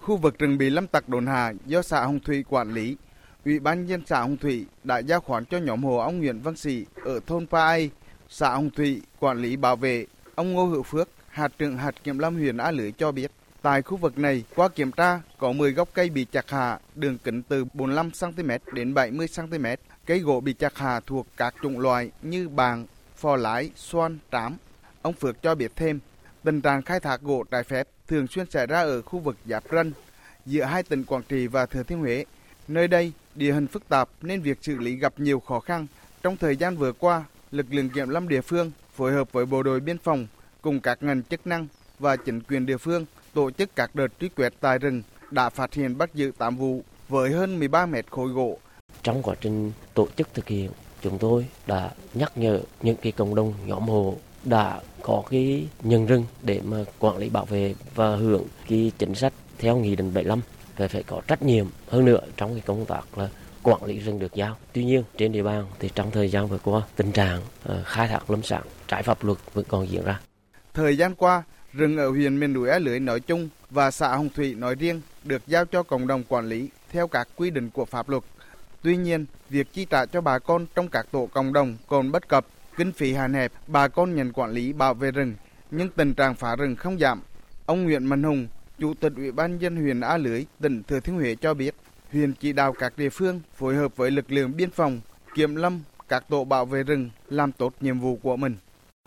Khu 0.00 0.16
vực 0.16 0.38
rừng 0.38 0.58
bị 0.58 0.70
lâm 0.70 0.86
tặc 0.86 1.08
đồn 1.08 1.26
hạ 1.26 1.52
do 1.66 1.82
xã 1.82 2.04
Hồng 2.04 2.20
Thủy 2.20 2.44
quản 2.48 2.74
lý 2.74 2.96
Ủy 3.44 3.58
ban 3.58 3.86
nhân 3.86 4.02
xã 4.06 4.20
Hồng 4.20 4.36
Thủy 4.36 4.66
đã 4.84 4.98
giao 4.98 5.20
khoán 5.20 5.44
cho 5.44 5.58
nhóm 5.58 5.84
hồ 5.84 5.96
ông 5.96 6.18
Nguyễn 6.18 6.40
Văn 6.40 6.56
Sĩ 6.56 6.86
ở 7.04 7.20
thôn 7.26 7.46
Pa 7.46 7.66
Ai, 7.66 7.90
xã 8.28 8.50
Hồng 8.50 8.70
Thủy 8.70 9.02
quản 9.20 9.38
lý 9.38 9.56
bảo 9.56 9.76
vệ. 9.76 10.06
Ông 10.34 10.52
Ngô 10.52 10.66
Hữu 10.66 10.82
Phước, 10.82 11.08
hạt 11.28 11.52
trưởng 11.58 11.76
hạt 11.76 11.94
kiểm 12.04 12.18
lâm 12.18 12.34
huyện 12.34 12.56
A 12.56 12.70
Lưới 12.70 12.92
cho 12.92 13.12
biết, 13.12 13.30
tại 13.62 13.82
khu 13.82 13.96
vực 13.96 14.18
này 14.18 14.44
qua 14.54 14.68
kiểm 14.68 14.92
tra 14.92 15.20
có 15.38 15.52
10 15.52 15.72
gốc 15.72 15.88
cây 15.94 16.10
bị 16.10 16.26
chặt 16.32 16.50
hạ, 16.50 16.78
đường 16.94 17.18
kính 17.18 17.42
từ 17.42 17.64
45 17.74 18.10
cm 18.20 18.50
đến 18.72 18.94
70 18.94 19.26
cm. 19.36 19.66
Cây 20.06 20.18
gỗ 20.18 20.40
bị 20.40 20.52
chặt 20.52 20.78
hạ 20.78 21.00
thuộc 21.06 21.26
các 21.36 21.54
chủng 21.62 21.78
loại 21.78 22.10
như 22.22 22.48
bàng, 22.48 22.86
phò 23.16 23.36
lái, 23.36 23.70
xoan, 23.76 24.18
trám. 24.32 24.56
Ông 25.02 25.14
Phước 25.14 25.42
cho 25.42 25.54
biết 25.54 25.72
thêm, 25.76 26.00
tình 26.44 26.60
trạng 26.60 26.82
khai 26.82 27.00
thác 27.00 27.20
gỗ 27.20 27.44
trái 27.50 27.62
phép 27.62 27.88
thường 28.08 28.26
xuyên 28.26 28.50
xảy 28.50 28.66
ra 28.66 28.80
ở 28.80 29.02
khu 29.02 29.18
vực 29.18 29.36
giáp 29.46 29.64
ranh 29.72 29.92
giữa 30.46 30.64
hai 30.64 30.82
tỉnh 30.82 31.04
Quảng 31.04 31.22
Trị 31.28 31.46
và 31.46 31.66
Thừa 31.66 31.82
Thiên 31.82 31.98
Huế. 31.98 32.24
Nơi 32.68 32.88
đây 32.88 33.12
địa 33.34 33.52
hình 33.52 33.66
phức 33.66 33.88
tạp 33.88 34.08
nên 34.22 34.40
việc 34.40 34.58
xử 34.62 34.78
lý 34.78 34.96
gặp 34.96 35.12
nhiều 35.16 35.40
khó 35.40 35.60
khăn. 35.60 35.86
Trong 36.22 36.36
thời 36.36 36.56
gian 36.56 36.76
vừa 36.76 36.92
qua, 36.92 37.24
lực 37.54 37.66
lượng 37.70 37.88
kiểm 37.90 38.08
lâm 38.08 38.28
địa 38.28 38.40
phương 38.40 38.70
phối 38.94 39.12
hợp 39.12 39.32
với 39.32 39.46
bộ 39.46 39.62
đội 39.62 39.80
biên 39.80 39.98
phòng 39.98 40.26
cùng 40.62 40.80
các 40.80 41.02
ngành 41.02 41.22
chức 41.22 41.46
năng 41.46 41.66
và 41.98 42.16
chính 42.16 42.40
quyền 42.40 42.66
địa 42.66 42.76
phương 42.76 43.04
tổ 43.34 43.50
chức 43.50 43.76
các 43.76 43.94
đợt 43.94 44.06
truy 44.20 44.28
quét 44.28 44.52
tại 44.60 44.78
rừng 44.78 45.02
đã 45.30 45.50
phát 45.50 45.74
hiện 45.74 45.98
bắt 45.98 46.14
giữ 46.14 46.30
8 46.38 46.56
vụ 46.56 46.82
với 47.08 47.30
hơn 47.30 47.58
13 47.58 47.86
mét 47.86 48.10
khối 48.10 48.28
gỗ. 48.28 48.58
Trong 49.02 49.22
quá 49.22 49.34
trình 49.40 49.72
tổ 49.94 50.08
chức 50.16 50.34
thực 50.34 50.48
hiện, 50.48 50.70
chúng 51.02 51.18
tôi 51.18 51.46
đã 51.66 51.90
nhắc 52.14 52.38
nhở 52.38 52.60
những 52.82 52.96
cái 52.96 53.12
cộng 53.12 53.34
đồng 53.34 53.54
nhóm 53.66 53.88
hộ 53.88 54.16
đã 54.44 54.80
có 55.02 55.22
cái 55.30 55.66
nhân 55.82 56.06
rừng 56.06 56.24
để 56.42 56.60
mà 56.64 56.84
quản 56.98 57.16
lý 57.16 57.28
bảo 57.28 57.44
vệ 57.44 57.74
và 57.94 58.16
hưởng 58.16 58.44
cái 58.68 58.92
chính 58.98 59.14
sách 59.14 59.32
theo 59.58 59.76
nghị 59.76 59.96
định 59.96 60.14
75 60.14 60.40
về 60.76 60.88
phải 60.88 61.02
có 61.02 61.20
trách 61.26 61.42
nhiệm 61.42 61.66
hơn 61.88 62.04
nữa 62.04 62.20
trong 62.36 62.50
cái 62.52 62.62
công 62.66 62.86
tác 62.86 63.18
là 63.18 63.28
quản 63.64 63.84
lý 63.84 63.98
rừng 63.98 64.18
được 64.18 64.34
giao. 64.34 64.56
Tuy 64.72 64.84
nhiên 64.84 65.04
trên 65.16 65.32
địa 65.32 65.42
bàn 65.42 65.66
thì 65.78 65.90
trong 65.94 66.10
thời 66.10 66.28
gian 66.28 66.48
vừa 66.48 66.58
qua 66.58 66.82
tình 66.96 67.12
trạng 67.12 67.40
ờ, 67.64 67.82
khai 67.84 68.08
thác 68.08 68.30
lâm 68.30 68.42
sản 68.42 68.62
trái 68.88 69.02
pháp 69.02 69.24
luật 69.24 69.38
vẫn 69.54 69.64
còn 69.68 69.90
diễn 69.90 70.04
ra. 70.04 70.20
Thời 70.74 70.96
gian 70.96 71.14
qua, 71.14 71.42
rừng 71.72 71.96
ở 71.96 72.10
huyện 72.10 72.40
miền 72.40 72.52
núi 72.52 72.68
A 72.68 72.78
Lưới 72.78 73.00
nói 73.00 73.20
chung 73.20 73.48
và 73.70 73.90
xã 73.90 74.08
Hồng 74.16 74.28
Thủy 74.34 74.54
nói 74.54 74.74
riêng 74.74 75.00
được 75.24 75.42
giao 75.46 75.64
cho 75.64 75.82
cộng 75.82 76.06
đồng 76.06 76.24
quản 76.28 76.48
lý 76.48 76.68
theo 76.90 77.08
các 77.08 77.28
quy 77.36 77.50
định 77.50 77.70
của 77.70 77.84
pháp 77.84 78.08
luật. 78.08 78.22
Tuy 78.82 78.96
nhiên, 78.96 79.26
việc 79.50 79.72
chi 79.72 79.86
trả 79.90 80.06
cho 80.06 80.20
bà 80.20 80.38
con 80.38 80.66
trong 80.74 80.88
các 80.88 81.06
tổ 81.10 81.28
cộng 81.32 81.52
đồng 81.52 81.76
còn 81.88 82.12
bất 82.12 82.28
cập, 82.28 82.46
kinh 82.76 82.92
phí 82.92 83.12
hạn 83.12 83.34
hẹp, 83.34 83.52
bà 83.66 83.88
con 83.88 84.14
nhận 84.14 84.32
quản 84.32 84.50
lý 84.50 84.72
bảo 84.72 84.94
vệ 84.94 85.10
rừng, 85.10 85.34
nhưng 85.70 85.88
tình 85.88 86.14
trạng 86.14 86.34
phá 86.34 86.56
rừng 86.56 86.76
không 86.76 86.98
giảm. 86.98 87.22
Ông 87.66 87.84
Nguyễn 87.84 88.06
Mạnh 88.06 88.22
Hùng, 88.22 88.46
Chủ 88.78 88.94
tịch 88.94 89.12
Ủy 89.16 89.32
ban 89.32 89.58
dân 89.58 89.76
huyện 89.76 90.00
A 90.00 90.16
Lưới, 90.16 90.44
tỉnh 90.60 90.82
Thừa 90.82 91.00
Thiên 91.00 91.16
Huế 91.16 91.34
cho 91.34 91.54
biết, 91.54 91.74
huyện 92.12 92.32
chỉ 92.40 92.52
đạo 92.52 92.72
các 92.72 92.98
địa 92.98 93.10
phương 93.10 93.40
phối 93.56 93.76
hợp 93.76 93.96
với 93.96 94.10
lực 94.10 94.32
lượng 94.32 94.52
biên 94.56 94.70
phòng, 94.70 95.00
kiểm 95.34 95.56
lâm, 95.56 95.80
các 96.08 96.24
tổ 96.28 96.44
bảo 96.44 96.66
vệ 96.66 96.82
rừng 96.82 97.10
làm 97.30 97.52
tốt 97.52 97.74
nhiệm 97.80 98.00
vụ 98.00 98.18
của 98.22 98.36
mình. 98.36 98.56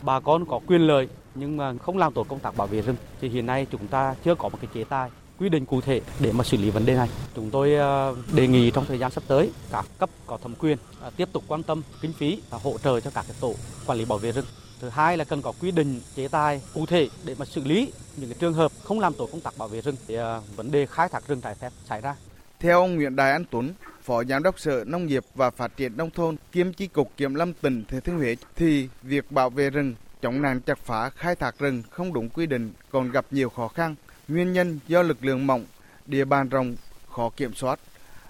Bà 0.03 0.19
con 0.19 0.45
có 0.45 0.59
quyền 0.67 0.81
lợi 0.81 1.07
nhưng 1.35 1.57
mà 1.57 1.73
không 1.81 1.97
làm 1.97 2.13
tốt 2.13 2.27
công 2.29 2.39
tác 2.39 2.57
bảo 2.57 2.67
vệ 2.67 2.81
rừng 2.81 2.95
thì 3.21 3.29
hiện 3.29 3.45
nay 3.45 3.67
chúng 3.71 3.87
ta 3.87 4.15
chưa 4.23 4.35
có 4.35 4.49
một 4.49 4.57
cái 4.61 4.69
chế 4.73 4.83
tài 4.83 5.09
quy 5.39 5.49
định 5.49 5.65
cụ 5.65 5.81
thể 5.81 6.01
để 6.19 6.31
mà 6.31 6.43
xử 6.43 6.57
lý 6.57 6.69
vấn 6.69 6.85
đề 6.85 6.95
này. 6.95 7.09
Chúng 7.35 7.49
tôi 7.49 7.75
ờ, 7.75 8.15
đề 8.35 8.47
nghị 8.47 8.71
trong 8.71 8.85
thời 8.85 8.99
gian 8.99 9.11
sắp 9.11 9.23
tới 9.27 9.51
các 9.71 9.85
cấp 9.99 10.09
có 10.25 10.37
thẩm 10.37 10.55
quyền 10.55 10.77
ờ, 11.01 11.11
tiếp 11.17 11.29
tục 11.31 11.43
quan 11.47 11.63
tâm 11.63 11.81
kinh 12.01 12.13
phí 12.13 12.41
và 12.49 12.57
hỗ 12.63 12.77
trợ 12.77 12.99
cho 12.99 13.09
các 13.09 13.25
cái 13.27 13.37
tổ 13.41 13.55
quản 13.85 13.97
lý 13.97 14.05
bảo 14.05 14.17
vệ 14.17 14.31
rừng 14.31 14.45
Thứ 14.79 14.89
hai 14.89 15.17
là 15.17 15.23
cần 15.23 15.41
có 15.41 15.53
quy 15.61 15.71
định 15.71 16.01
chế 16.15 16.27
tài 16.27 16.61
cụ 16.73 16.85
thể 16.85 17.09
để 17.25 17.35
mà 17.39 17.45
xử 17.45 17.63
lý 17.63 17.91
những 18.17 18.29
cái 18.29 18.37
trường 18.39 18.53
hợp 18.53 18.71
không 18.83 18.99
làm 18.99 19.13
tổ 19.13 19.25
công 19.31 19.41
tác 19.41 19.57
bảo 19.57 19.67
vệ 19.67 19.81
rừng 19.81 19.95
thì 20.07 20.15
ờ, 20.15 20.41
vấn 20.55 20.71
đề 20.71 20.85
khai 20.85 21.09
thác 21.09 21.27
rừng 21.27 21.41
trái 21.41 21.55
phép 21.55 21.71
xảy 21.85 22.01
ra. 22.01 22.15
Theo 22.59 22.81
ông 22.81 22.95
Nguyễn 22.95 23.15
Đài 23.15 23.31
An 23.31 23.43
Tuấn, 23.51 23.73
Phó 24.01 24.23
Giám 24.23 24.43
đốc 24.43 24.59
Sở 24.59 24.83
Nông 24.87 25.05
nghiệp 25.05 25.23
và 25.35 25.49
Phát 25.49 25.77
triển 25.77 25.97
Nông 25.97 26.09
thôn 26.09 26.35
kiêm 26.51 26.73
chi 26.73 26.87
cục 26.87 27.17
Kiểm 27.17 27.35
lâm 27.35 27.53
tỉnh 27.53 27.83
Thừa 27.87 27.99
Thiên 27.99 28.17
Huế 28.17 28.35
thì 28.55 28.89
việc 29.01 29.31
bảo 29.31 29.49
vệ 29.49 29.69
rừng, 29.69 29.95
chống 30.21 30.41
nạn 30.41 30.61
chặt 30.61 30.77
phá 30.77 31.09
khai 31.09 31.35
thác 31.35 31.59
rừng 31.59 31.83
không 31.89 32.13
đúng 32.13 32.29
quy 32.29 32.45
định 32.45 32.71
còn 32.91 33.11
gặp 33.11 33.25
nhiều 33.31 33.49
khó 33.49 33.67
khăn. 33.67 33.95
Nguyên 34.27 34.53
nhân 34.53 34.79
do 34.87 35.01
lực 35.01 35.17
lượng 35.21 35.47
mỏng, 35.47 35.65
địa 36.05 36.25
bàn 36.25 36.49
rộng, 36.49 36.75
khó 37.09 37.29
kiểm 37.37 37.53
soát. 37.53 37.79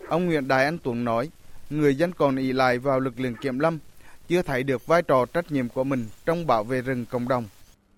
Ông 0.08 0.26
Nguyễn 0.26 0.48
Đài 0.48 0.66
Anh 0.66 0.78
Tuấn 0.84 1.06
nói, 1.06 1.30
người 1.70 1.96
dân 1.96 2.12
còn 2.14 2.36
ỷ 2.36 2.54
lại 2.54 2.78
vào 2.78 3.00
lực 3.00 3.20
lượng 3.20 3.36
kiểm 3.42 3.60
lâm, 3.60 3.80
chưa 4.28 4.42
thấy 4.42 4.64
được 4.64 4.88
vai 4.88 5.02
trò 5.02 5.26
trách 5.26 5.52
nhiệm 5.52 5.70
của 5.70 5.84
mình 5.84 6.06
trong 6.26 6.48
bảo 6.48 6.64
vệ 6.64 6.82
rừng 6.82 7.06
cộng 7.12 7.28
đồng. 7.28 7.46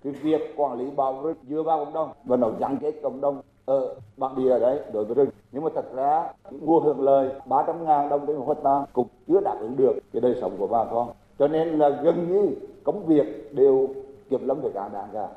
Cái 0.03 0.13
việc 0.13 0.41
quản 0.55 0.79
lý 0.79 0.85
bảo 0.97 1.13
vệ 1.13 1.27
rừng 1.33 1.43
dựa 1.49 1.63
vào 1.63 1.85
cộng 1.85 1.93
đồng 1.93 2.11
và 2.25 2.37
nó 2.37 2.51
gắn 2.59 2.77
kết 2.81 2.91
cộng 3.03 3.21
đồng 3.21 3.41
ở 3.65 3.95
bản 4.17 4.35
địa 4.35 4.59
đấy 4.59 4.79
đối 4.93 5.05
với 5.05 5.15
rừng 5.15 5.29
nhưng 5.51 5.63
mà 5.63 5.69
thật 5.75 5.85
ra 5.95 6.33
mua 6.61 6.79
hưởng 6.79 7.01
lời 7.01 7.29
300 7.45 7.85
ngàn 7.85 8.09
đồng 8.09 8.25
trên 8.27 8.37
một 8.37 8.47
hecta 8.47 8.85
cũng 8.93 9.07
chưa 9.27 9.41
đáp 9.41 9.55
ứng 9.59 9.77
được 9.77 9.93
cái 10.13 10.21
đời 10.21 10.35
sống 10.41 10.55
của 10.57 10.67
bà 10.67 10.85
con. 10.91 11.09
Cho 11.39 11.47
nên 11.47 11.79
là 11.79 11.89
gần 11.89 12.31
như 12.31 12.55
công 12.83 13.05
việc 13.05 13.55
đều 13.55 13.87
kiểm 14.29 14.47
lâm 14.47 14.61
phải 14.61 14.71
cả 14.73 14.89
đảng 14.93 15.09
cả. 15.13 15.27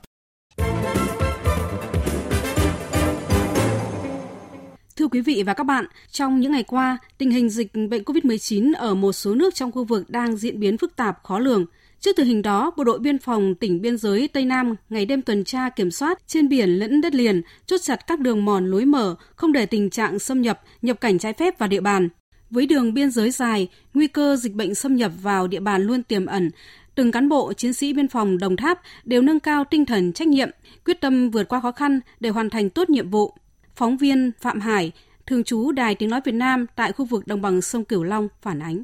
Quý 5.13 5.21
vị 5.21 5.43
và 5.47 5.55
các 5.55 5.65
bạn, 5.65 5.85
trong 6.11 6.41
những 6.41 6.53
ngày 6.53 6.63
qua, 6.63 6.99
tình 7.19 7.31
hình 7.31 7.49
dịch 7.51 7.73
bệnh 7.75 8.03
COVID-19 8.03 8.73
ở 8.77 8.95
một 8.95 9.13
số 9.13 9.35
nước 9.35 9.55
trong 9.55 9.73
khu 9.73 9.85
vực 9.85 10.11
đang 10.11 10.37
diễn 10.37 10.61
biến 10.61 10.79
phức 10.79 10.97
tạp, 10.97 11.23
khó 11.23 11.39
lường. 11.39 11.67
Trước 12.01 12.17
tình 12.17 12.27
hình 12.27 12.43
đó, 12.43 12.71
Bộ 12.77 12.85
đội 12.85 12.99
Biên 12.99 13.19
phòng 13.19 13.55
tỉnh 13.55 13.83
biên 13.83 13.97
giới 13.97 14.29
Tây 14.29 14.45
Nam 14.45 14.75
ngày 14.91 15.07
đêm 15.07 15.23
tuần 15.23 15.45
tra 15.45 15.69
kiểm 15.69 15.91
soát 15.91 16.19
trên 16.27 16.49
biển 16.49 16.71
lẫn 16.71 17.01
đất 17.01 17.15
liền, 17.15 17.43
chốt 17.67 17.79
chặt 17.83 18.07
các 18.07 18.21
đường 18.21 18.45
mòn 18.45 18.71
lối 18.71 18.85
mở, 18.85 19.15
không 19.37 19.53
để 19.53 19.67
tình 19.67 19.91
trạng 19.91 20.19
xâm 20.19 20.43
nhập, 20.43 20.61
nhập 20.83 21.01
cảnh 21.01 21.19
trái 21.19 21.33
phép 21.33 21.59
vào 21.59 21.69
địa 21.69 21.81
bàn. 21.81 22.09
Với 22.51 22.67
đường 22.67 22.95
biên 22.95 23.11
giới 23.11 23.31
dài, 23.31 23.69
nguy 23.95 24.07
cơ 24.07 24.37
dịch 24.37 24.55
bệnh 24.55 24.75
xâm 24.75 24.97
nhập 24.97 25.13
vào 25.23 25.49
địa 25.49 25.61
bàn 25.61 25.83
luôn 25.83 26.03
tiềm 26.03 26.27
ẩn. 26.27 26.51
Từng 26.95 27.13
cán 27.13 27.29
bộ, 27.29 27.53
chiến 27.53 27.73
sĩ 27.73 27.93
biên 27.93 28.09
phòng 28.09 28.39
Đồng 28.39 28.57
Tháp 28.57 28.81
đều 29.05 29.23
nâng 29.23 29.41
cao 29.41 29.65
tinh 29.65 29.87
thần 29.87 30.13
trách 30.13 30.29
nhiệm, 30.29 30.51
quyết 30.85 31.01
tâm 31.01 31.31
vượt 31.31 31.49
qua 31.49 31.61
khó 31.61 31.73
khăn 31.73 32.01
để 32.21 32.31
hoàn 32.31 32.51
thành 32.51 32.71
tốt 32.71 32.91
nhiệm 32.91 33.11
vụ. 33.11 33.35
Phóng 33.77 33.97
viên 33.97 34.31
Phạm 34.41 34.61
Hải, 34.61 34.93
thường 35.27 35.45
trú 35.45 35.73
Đài 35.73 35.95
Tiếng 35.95 36.11
Nói 36.11 36.21
Việt 36.25 36.35
Nam 36.35 36.67
tại 36.77 36.93
khu 36.93 37.05
vực 37.05 37.27
đồng 37.27 37.43
bằng 37.43 37.63
sông 37.63 37.85
Cửu 37.85 38.03
Long 38.03 38.29
phản 38.43 38.61
ánh. 38.61 38.83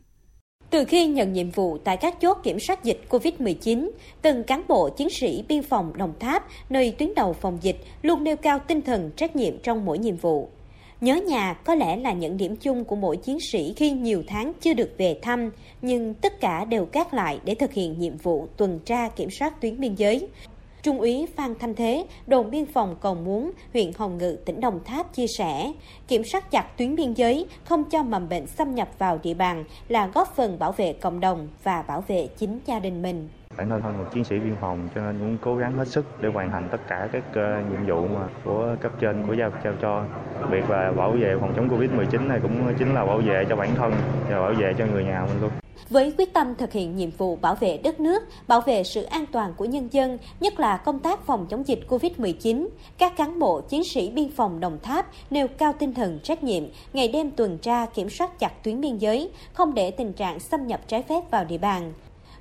Từ 0.70 0.84
khi 0.84 1.06
nhận 1.06 1.32
nhiệm 1.32 1.50
vụ 1.50 1.78
tại 1.78 1.96
các 1.96 2.20
chốt 2.20 2.38
kiểm 2.42 2.60
soát 2.60 2.84
dịch 2.84 3.00
COVID-19, 3.08 3.90
từng 4.22 4.44
cán 4.44 4.62
bộ 4.68 4.88
chiến 4.88 5.10
sĩ 5.10 5.44
biên 5.48 5.62
phòng 5.62 5.92
Đồng 5.96 6.12
Tháp, 6.20 6.46
nơi 6.70 6.94
tuyến 6.98 7.14
đầu 7.14 7.32
phòng 7.32 7.58
dịch, 7.62 7.76
luôn 8.02 8.24
nêu 8.24 8.36
cao 8.36 8.58
tinh 8.58 8.82
thần 8.82 9.10
trách 9.16 9.36
nhiệm 9.36 9.58
trong 9.62 9.84
mỗi 9.84 9.98
nhiệm 9.98 10.16
vụ. 10.16 10.48
Nhớ 11.00 11.14
nhà 11.14 11.54
có 11.54 11.74
lẽ 11.74 11.96
là 11.96 12.12
những 12.12 12.36
điểm 12.36 12.56
chung 12.56 12.84
của 12.84 12.96
mỗi 12.96 13.16
chiến 13.16 13.40
sĩ 13.40 13.74
khi 13.76 13.90
nhiều 13.90 14.22
tháng 14.26 14.52
chưa 14.60 14.74
được 14.74 14.94
về 14.98 15.18
thăm, 15.22 15.50
nhưng 15.82 16.14
tất 16.14 16.40
cả 16.40 16.64
đều 16.64 16.88
gác 16.92 17.14
lại 17.14 17.40
để 17.44 17.54
thực 17.54 17.72
hiện 17.72 17.98
nhiệm 17.98 18.16
vụ 18.16 18.48
tuần 18.56 18.80
tra 18.84 19.08
kiểm 19.08 19.30
soát 19.30 19.60
tuyến 19.60 19.80
biên 19.80 19.94
giới. 19.94 20.28
Trung 20.82 21.00
úy 21.00 21.26
Phan 21.36 21.54
Thanh 21.60 21.74
Thế, 21.74 22.06
đồn 22.26 22.50
biên 22.50 22.66
phòng 22.66 22.96
Cầu 23.00 23.14
Muốn, 23.14 23.50
huyện 23.72 23.90
Hồng 23.98 24.18
Ngự, 24.18 24.36
tỉnh 24.44 24.60
Đồng 24.60 24.84
Tháp 24.84 25.14
chia 25.14 25.26
sẻ, 25.38 25.72
kiểm 26.08 26.24
soát 26.24 26.50
chặt 26.50 26.76
tuyến 26.76 26.96
biên 26.96 27.12
giới, 27.14 27.46
không 27.64 27.84
cho 27.84 28.02
mầm 28.02 28.28
bệnh 28.28 28.46
xâm 28.46 28.74
nhập 28.74 28.88
vào 28.98 29.18
địa 29.22 29.34
bàn 29.34 29.64
là 29.88 30.06
góp 30.06 30.36
phần 30.36 30.58
bảo 30.58 30.72
vệ 30.72 30.92
cộng 30.92 31.20
đồng 31.20 31.48
và 31.62 31.82
bảo 31.82 32.04
vệ 32.08 32.28
chính 32.36 32.60
gia 32.66 32.78
đình 32.78 33.02
mình. 33.02 33.28
Bản 33.56 33.68
thân 33.68 33.82
thân 33.82 33.98
một 33.98 34.04
chiến 34.14 34.24
sĩ 34.24 34.38
biên 34.38 34.56
phòng 34.60 34.88
cho 34.94 35.00
nên 35.00 35.18
cũng 35.18 35.36
cố 35.40 35.56
gắng 35.56 35.72
hết 35.72 35.88
sức 35.88 36.22
để 36.22 36.28
hoàn 36.28 36.50
thành 36.50 36.68
tất 36.72 36.80
cả 36.88 37.08
các 37.12 37.24
uh, 37.30 37.70
nhiệm 37.70 37.86
vụ 37.86 38.08
mà 38.08 38.28
của 38.44 38.76
cấp 38.80 38.92
trên 39.00 39.26
của 39.26 39.32
giao 39.32 39.50
trao 39.64 39.72
cho. 39.82 40.04
Đặc 40.40 40.50
biệt 40.50 40.70
là 40.70 40.92
bảo 40.96 41.10
vệ 41.10 41.36
phòng 41.40 41.52
chống 41.56 41.68
Covid-19 41.68 42.26
này 42.26 42.38
cũng 42.42 42.74
chính 42.78 42.94
là 42.94 43.04
bảo 43.04 43.18
vệ 43.18 43.44
cho 43.48 43.56
bản 43.56 43.74
thân 43.74 43.92
và 44.30 44.40
bảo 44.40 44.52
vệ 44.52 44.74
cho 44.78 44.86
người 44.86 45.04
nhà 45.04 45.26
mình 45.28 45.40
luôn. 45.40 45.50
Với 45.90 46.12
quyết 46.18 46.32
tâm 46.32 46.54
thực 46.54 46.72
hiện 46.72 46.96
nhiệm 46.96 47.10
vụ 47.10 47.36
bảo 47.36 47.54
vệ 47.54 47.76
đất 47.76 48.00
nước, 48.00 48.22
bảo 48.48 48.60
vệ 48.60 48.84
sự 48.84 49.02
an 49.02 49.24
toàn 49.32 49.54
của 49.56 49.64
nhân 49.64 49.88
dân, 49.92 50.18
nhất 50.40 50.60
là 50.60 50.76
công 50.76 50.98
tác 50.98 51.26
phòng 51.26 51.46
chống 51.50 51.66
dịch 51.66 51.80
COVID-19, 51.88 52.68
các 52.98 53.16
cán 53.16 53.38
bộ 53.38 53.60
chiến 53.60 53.84
sĩ 53.84 54.10
biên 54.10 54.30
phòng 54.32 54.60
Đồng 54.60 54.78
Tháp 54.82 55.06
nêu 55.30 55.48
cao 55.48 55.74
tinh 55.78 55.94
thần 55.94 56.18
trách 56.22 56.44
nhiệm, 56.44 56.62
ngày 56.92 57.08
đêm 57.08 57.30
tuần 57.30 57.58
tra 57.58 57.86
kiểm 57.86 58.10
soát 58.10 58.38
chặt 58.38 58.64
tuyến 58.64 58.80
biên 58.80 58.98
giới, 58.98 59.30
không 59.52 59.74
để 59.74 59.90
tình 59.90 60.12
trạng 60.12 60.40
xâm 60.40 60.66
nhập 60.66 60.80
trái 60.86 61.02
phép 61.02 61.30
vào 61.30 61.44
địa 61.44 61.58
bàn. 61.58 61.92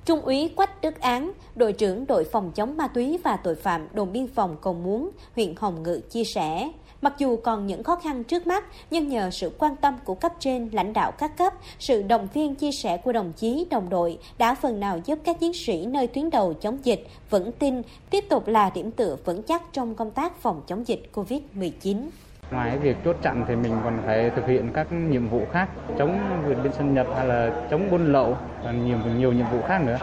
Trung 0.04 0.20
úy 0.20 0.48
Quách 0.56 0.80
Đức 0.82 1.00
Án, 1.00 1.32
đội 1.56 1.72
trưởng 1.72 2.06
đội 2.06 2.24
phòng 2.24 2.52
chống 2.54 2.76
ma 2.76 2.88
túy 2.88 3.18
và 3.24 3.36
tội 3.36 3.54
phạm 3.54 3.88
đồn 3.92 4.12
biên 4.12 4.26
phòng 4.26 4.56
Cầu 4.62 4.74
Muốn, 4.74 5.10
huyện 5.34 5.54
Hồng 5.56 5.82
Ngự 5.82 6.00
chia 6.10 6.24
sẻ, 6.24 6.70
Mặc 7.02 7.14
dù 7.18 7.36
còn 7.36 7.66
những 7.66 7.82
khó 7.82 7.96
khăn 7.96 8.24
trước 8.24 8.46
mắt, 8.46 8.64
nhưng 8.90 9.08
nhờ 9.08 9.30
sự 9.30 9.52
quan 9.58 9.76
tâm 9.76 9.98
của 10.04 10.14
cấp 10.14 10.32
trên, 10.38 10.68
lãnh 10.72 10.92
đạo 10.92 11.12
các 11.18 11.38
cấp, 11.38 11.54
sự 11.78 12.02
động 12.02 12.28
viên 12.34 12.54
chia 12.54 12.72
sẻ 12.72 12.96
của 12.96 13.12
đồng 13.12 13.32
chí, 13.32 13.66
đồng 13.70 13.88
đội 13.88 14.18
đã 14.38 14.54
phần 14.54 14.80
nào 14.80 15.00
giúp 15.04 15.18
các 15.24 15.40
chiến 15.40 15.52
sĩ 15.54 15.86
nơi 15.86 16.06
tuyến 16.06 16.30
đầu 16.30 16.54
chống 16.54 16.78
dịch 16.82 17.06
vững 17.30 17.52
tin, 17.52 17.82
tiếp 18.10 18.24
tục 18.28 18.48
là 18.48 18.70
điểm 18.74 18.90
tựa 18.90 19.16
vững 19.24 19.42
chắc 19.42 19.62
trong 19.72 19.94
công 19.94 20.10
tác 20.10 20.40
phòng 20.40 20.62
chống 20.66 20.86
dịch 20.86 21.10
COVID-19. 21.14 22.08
Ngoài 22.50 22.78
việc 22.78 22.96
chốt 23.04 23.16
chặn 23.22 23.44
thì 23.48 23.56
mình 23.56 23.72
còn 23.84 23.98
phải 24.06 24.30
thực 24.36 24.46
hiện 24.46 24.70
các 24.74 24.92
nhiệm 24.92 25.28
vụ 25.28 25.42
khác, 25.52 25.68
chống 25.98 26.42
vượt 26.46 26.56
biên 26.62 26.72
xâm 26.72 26.94
nhập 26.94 27.06
hay 27.16 27.26
là 27.26 27.66
chống 27.70 27.90
buôn 27.90 28.12
lậu 28.12 28.36
và 28.64 28.72
nhiều 28.72 28.98
nhiều 29.18 29.32
nhiệm 29.32 29.46
vụ 29.52 29.58
khác 29.68 29.82
nữa. 29.84 29.98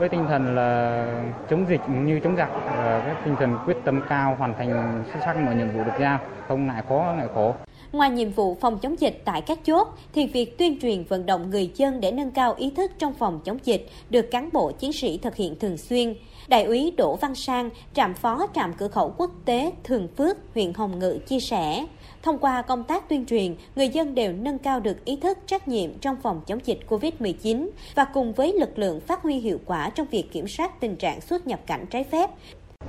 Với 0.00 0.08
tinh 0.08 0.26
thần 0.28 0.54
là 0.54 1.06
chống 1.50 1.66
dịch 1.68 1.80
như 1.88 2.20
chống 2.24 2.36
giặc 2.36 2.48
và 2.66 3.02
cái 3.06 3.14
tinh 3.24 3.36
thần 3.38 3.58
quyết 3.66 3.76
tâm 3.84 4.00
cao 4.08 4.36
hoàn 4.38 4.54
thành 4.58 5.02
xuất 5.12 5.20
sắc 5.24 5.36
mọi 5.36 5.54
nhiệm 5.54 5.70
vụ 5.70 5.84
được 5.84 5.92
giao, 6.00 6.18
không 6.48 6.66
ngại 6.66 6.82
khó 6.88 7.14
ngại 7.16 7.26
khổ. 7.34 7.54
Ngoài 7.92 8.10
nhiệm 8.10 8.30
vụ 8.30 8.56
phòng 8.60 8.78
chống 8.78 9.00
dịch 9.00 9.22
tại 9.24 9.40
các 9.40 9.58
chốt, 9.64 9.88
thì 10.12 10.26
việc 10.26 10.58
tuyên 10.58 10.78
truyền 10.80 11.04
vận 11.04 11.26
động 11.26 11.50
người 11.50 11.70
dân 11.74 12.00
để 12.00 12.12
nâng 12.12 12.30
cao 12.30 12.54
ý 12.58 12.72
thức 12.76 12.92
trong 12.98 13.14
phòng 13.14 13.40
chống 13.44 13.58
dịch 13.64 13.88
được 14.10 14.30
cán 14.30 14.48
bộ 14.52 14.72
chiến 14.72 14.92
sĩ 14.92 15.18
thực 15.18 15.36
hiện 15.36 15.58
thường 15.58 15.76
xuyên. 15.76 16.14
Đại 16.48 16.64
úy 16.64 16.92
Đỗ 16.96 17.16
Văn 17.16 17.34
Sang, 17.34 17.70
trạm 17.94 18.14
phó 18.14 18.46
trạm 18.54 18.72
cửa 18.72 18.88
khẩu 18.88 19.14
quốc 19.16 19.30
tế 19.44 19.72
Thường 19.84 20.08
Phước, 20.16 20.36
huyện 20.54 20.72
Hồng 20.74 20.98
Ngự 20.98 21.18
chia 21.26 21.40
sẻ, 21.40 21.86
thông 22.22 22.38
qua 22.38 22.62
công 22.62 22.84
tác 22.84 23.08
tuyên 23.08 23.26
truyền, 23.26 23.54
người 23.76 23.88
dân 23.88 24.14
đều 24.14 24.32
nâng 24.32 24.58
cao 24.58 24.80
được 24.80 25.04
ý 25.04 25.16
thức 25.16 25.38
trách 25.46 25.68
nhiệm 25.68 25.98
trong 25.98 26.16
phòng 26.22 26.40
chống 26.46 26.60
dịch 26.64 26.78
COVID-19 26.88 27.70
và 27.94 28.04
cùng 28.04 28.32
với 28.32 28.52
lực 28.52 28.78
lượng 28.78 29.00
phát 29.00 29.22
huy 29.22 29.34
hiệu 29.34 29.60
quả 29.64 29.90
trong 29.90 30.06
việc 30.10 30.32
kiểm 30.32 30.48
soát 30.48 30.80
tình 30.80 30.96
trạng 30.96 31.20
xuất 31.20 31.46
nhập 31.46 31.60
cảnh 31.66 31.86
trái 31.90 32.04
phép, 32.04 32.30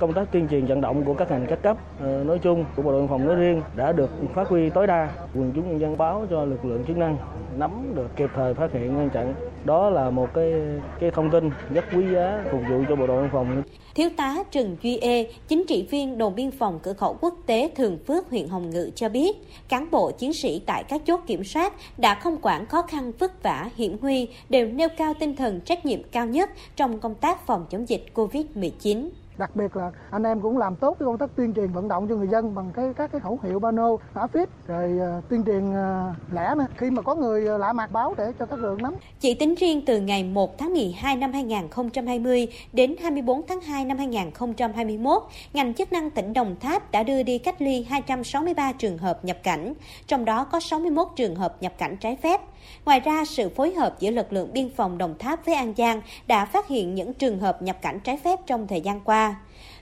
công 0.02 0.12
tác 0.12 0.32
tuyên 0.32 0.48
truyền 0.48 0.66
vận 0.66 0.80
động 0.80 1.04
của 1.04 1.14
các 1.14 1.30
ngành 1.30 1.46
các 1.48 1.62
cấp 1.62 1.76
ờ, 2.00 2.24
nói 2.24 2.38
chung 2.38 2.64
của 2.76 2.82
bộ 2.82 2.92
đội 2.92 3.00
biên 3.00 3.08
phòng 3.08 3.26
nói 3.26 3.36
riêng 3.36 3.62
đã 3.76 3.92
được 3.92 4.10
phát 4.34 4.48
huy 4.48 4.70
tối 4.70 4.86
đa. 4.86 5.08
Quần 5.34 5.52
chúng 5.54 5.68
nhân 5.68 5.80
dân 5.80 5.98
báo 5.98 6.26
cho 6.30 6.44
lực 6.44 6.64
lượng 6.64 6.84
chức 6.84 6.96
năng 6.96 7.16
nắm 7.56 7.92
được 7.94 8.16
kịp 8.16 8.30
thời 8.34 8.54
phát 8.54 8.72
hiện 8.72 8.96
ngăn 8.96 9.10
chặn. 9.10 9.34
Đó 9.64 9.90
là 9.90 10.10
một 10.10 10.34
cái 10.34 10.52
cái 11.00 11.10
thông 11.10 11.30
tin 11.30 11.50
rất 11.74 11.84
quý 11.96 12.04
giá 12.14 12.44
phục 12.52 12.60
vụ 12.70 12.84
cho 12.88 12.96
bộ 12.96 13.06
đội 13.06 13.22
biên 13.22 13.30
phòng. 13.30 13.62
Thiếu 13.94 14.08
tá 14.16 14.36
Trần 14.50 14.76
Duy 14.82 14.96
Ê, 14.96 15.32
chính 15.48 15.64
trị 15.68 15.88
viên 15.90 16.18
đồn 16.18 16.34
biên 16.34 16.50
phòng 16.50 16.78
cửa 16.82 16.92
khẩu 16.92 17.16
quốc 17.20 17.34
tế 17.46 17.70
Thường 17.76 17.98
Phước, 18.06 18.30
huyện 18.30 18.48
Hồng 18.48 18.70
Ngự 18.70 18.90
cho 18.94 19.08
biết, 19.08 19.36
cán 19.68 19.90
bộ 19.90 20.10
chiến 20.10 20.32
sĩ 20.32 20.62
tại 20.66 20.84
các 20.84 21.02
chốt 21.06 21.20
kiểm 21.26 21.44
soát 21.44 21.72
đã 21.98 22.14
không 22.14 22.36
quản 22.42 22.66
khó 22.66 22.82
khăn 22.82 23.12
vất 23.18 23.42
vả, 23.42 23.70
hiểm 23.76 23.96
nguy, 24.00 24.28
đều 24.48 24.66
nêu 24.66 24.88
cao 24.96 25.14
tinh 25.20 25.36
thần 25.36 25.60
trách 25.60 25.86
nhiệm 25.86 26.00
cao 26.12 26.26
nhất 26.26 26.50
trong 26.76 26.98
công 26.98 27.14
tác 27.14 27.46
phòng 27.46 27.66
chống 27.70 27.88
dịch 27.88 28.04
COVID-19 28.14 29.08
đặc 29.38 29.56
biệt 29.56 29.76
là 29.76 29.90
anh 30.10 30.22
em 30.22 30.40
cũng 30.40 30.58
làm 30.58 30.76
tốt 30.76 30.96
cái 30.98 31.06
công 31.06 31.18
tác 31.18 31.30
tuyên 31.36 31.54
truyền 31.54 31.72
vận 31.72 31.88
động 31.88 32.08
cho 32.08 32.14
người 32.14 32.28
dân 32.28 32.54
bằng 32.54 32.70
cái 32.74 32.92
các 32.96 33.12
cái 33.12 33.20
khẩu 33.20 33.38
hiệu 33.42 33.60
pano 33.60 33.96
mã 34.14 34.26
phít 34.26 34.48
rồi 34.66 34.98
uh, 35.18 35.28
tuyên 35.28 35.44
truyền 35.44 35.70
uh, 35.70 36.32
lẻ 36.32 36.54
nữa 36.54 36.66
khi 36.76 36.90
mà 36.90 37.02
có 37.02 37.14
người 37.14 37.54
uh, 37.54 37.60
lạ 37.60 37.72
mặt 37.72 37.92
báo 37.92 38.14
để 38.18 38.32
cho 38.38 38.46
các 38.46 38.58
lượng 38.58 38.82
nắm. 38.82 38.94
Chỉ 39.20 39.34
tính 39.34 39.54
riêng 39.54 39.84
từ 39.86 40.00
ngày 40.00 40.24
1 40.24 40.58
tháng 40.58 40.72
12 40.72 41.16
năm 41.16 41.32
2020 41.32 42.48
đến 42.72 42.96
24 43.02 43.42
tháng 43.46 43.60
2 43.60 43.84
năm 43.84 43.98
2021, 43.98 45.22
ngành 45.52 45.74
chức 45.74 45.92
năng 45.92 46.10
tỉnh 46.10 46.32
Đồng 46.32 46.56
Tháp 46.60 46.90
đã 46.90 47.02
đưa 47.02 47.22
đi 47.22 47.38
cách 47.38 47.62
ly 47.62 47.86
263 47.90 48.72
trường 48.72 48.98
hợp 48.98 49.24
nhập 49.24 49.38
cảnh, 49.42 49.74
trong 50.06 50.24
đó 50.24 50.44
có 50.44 50.60
61 50.60 51.08
trường 51.16 51.34
hợp 51.34 51.56
nhập 51.60 51.72
cảnh 51.78 51.96
trái 51.96 52.16
phép. 52.16 52.40
Ngoài 52.84 53.00
ra, 53.00 53.24
sự 53.24 53.48
phối 53.48 53.74
hợp 53.74 53.96
giữa 54.00 54.10
lực 54.10 54.32
lượng 54.32 54.52
biên 54.52 54.70
phòng 54.76 54.98
Đồng 54.98 55.14
Tháp 55.18 55.46
với 55.46 55.54
An 55.54 55.74
Giang 55.76 56.02
đã 56.26 56.44
phát 56.44 56.68
hiện 56.68 56.94
những 56.94 57.14
trường 57.14 57.38
hợp 57.38 57.62
nhập 57.62 57.76
cảnh 57.82 58.00
trái 58.00 58.16
phép 58.24 58.40
trong 58.46 58.66
thời 58.66 58.80
gian 58.80 59.00
qua 59.00 59.21
qua. 59.22 59.36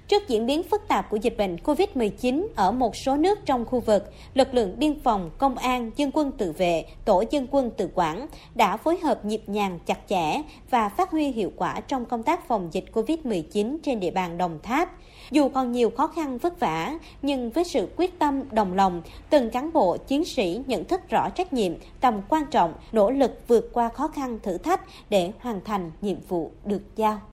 Trước 0.09 0.29
diễn 0.29 0.47
biến 0.47 0.63
phức 0.63 0.89
tạp 0.89 1.11
của 1.11 1.17
dịch 1.17 1.37
bệnh 1.39 1.57
COVID-19 1.57 2.47
ở 2.57 2.73
một 2.73 2.97
số 2.97 3.17
nước 3.17 3.39
trong 3.47 3.65
khu 3.65 3.81
vực, 3.81 4.13
lực 4.35 4.55
lượng 4.55 4.79
biên 4.79 5.01
phòng, 5.01 5.31
công 5.39 5.59
an, 5.59 5.91
dân 5.97 6.11
quân 6.15 6.33
tự 6.33 6.53
vệ, 6.53 6.85
tổ 7.05 7.25
dân 7.31 7.47
quân 7.51 7.71
tự 7.77 7.89
quản 7.95 8.27
đã 8.55 8.77
phối 8.77 8.99
hợp 8.99 9.25
nhịp 9.25 9.43
nhàng 9.47 9.79
chặt 9.87 9.99
chẽ 10.09 10.43
và 10.71 10.89
phát 10.89 11.11
huy 11.11 11.29
hiệu 11.29 11.53
quả 11.57 11.81
trong 11.81 12.05
công 12.05 12.23
tác 12.23 12.49
phòng 12.49 12.69
dịch 12.73 12.85
COVID-19 12.93 13.77
trên 13.83 14.01
địa 14.01 14.11
bàn 14.11 14.39
Đồng 14.39 14.59
Tháp. 14.63 14.91
Dù 15.31 15.49
còn 15.49 15.73
nhiều 15.73 15.91
khó 15.91 16.07
khăn 16.07 16.39
vất 16.39 16.61
vả, 16.61 16.99
nhưng 17.23 17.51
với 17.51 17.65
sự 17.65 17.89
quyết 17.97 18.19
tâm, 18.19 18.43
đồng 18.53 18.75
lòng, 18.75 19.03
từng 19.31 19.51
cán 19.51 19.73
bộ, 19.73 19.97
chiến 19.97 20.25
sĩ 20.25 20.61
nhận 20.67 20.85
thức 20.85 21.01
rõ 21.09 21.29
trách 21.31 21.53
nhiệm, 21.53 21.73
tầm 22.01 22.21
quan 22.29 22.47
trọng, 22.51 22.75
nỗ 22.93 23.11
lực 23.11 23.49
vượt 23.49 23.71
qua 23.73 23.89
khó 23.89 24.09
khăn 24.09 24.39
thử 24.43 24.59
thách 24.59 24.81
để 25.11 25.33
hoàn 25.41 25.61
thành 25.65 25.91
nhiệm 26.01 26.17
vụ 26.29 26.51
được 26.65 26.83
giao. 26.97 27.30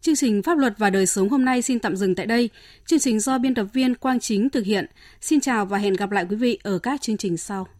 Chương 0.00 0.16
trình 0.16 0.42
Pháp 0.42 0.58
luật 0.58 0.74
và 0.78 0.90
đời 0.90 1.06
sống 1.06 1.28
hôm 1.28 1.44
nay 1.44 1.62
xin 1.62 1.78
tạm 1.78 1.96
dừng 1.96 2.14
tại 2.14 2.26
đây. 2.26 2.50
Chương 2.86 2.98
trình 2.98 3.20
do 3.20 3.38
biên 3.38 3.54
tập 3.54 3.66
viên 3.72 3.94
Quang 3.94 4.20
Chính 4.20 4.50
thực 4.50 4.64
hiện. 4.64 4.86
Xin 5.20 5.40
chào 5.40 5.66
và 5.66 5.78
hẹn 5.78 5.94
gặp 5.94 6.10
lại 6.10 6.26
quý 6.30 6.36
vị 6.36 6.58
ở 6.62 6.78
các 6.78 7.00
chương 7.00 7.16
trình 7.16 7.36
sau. 7.36 7.68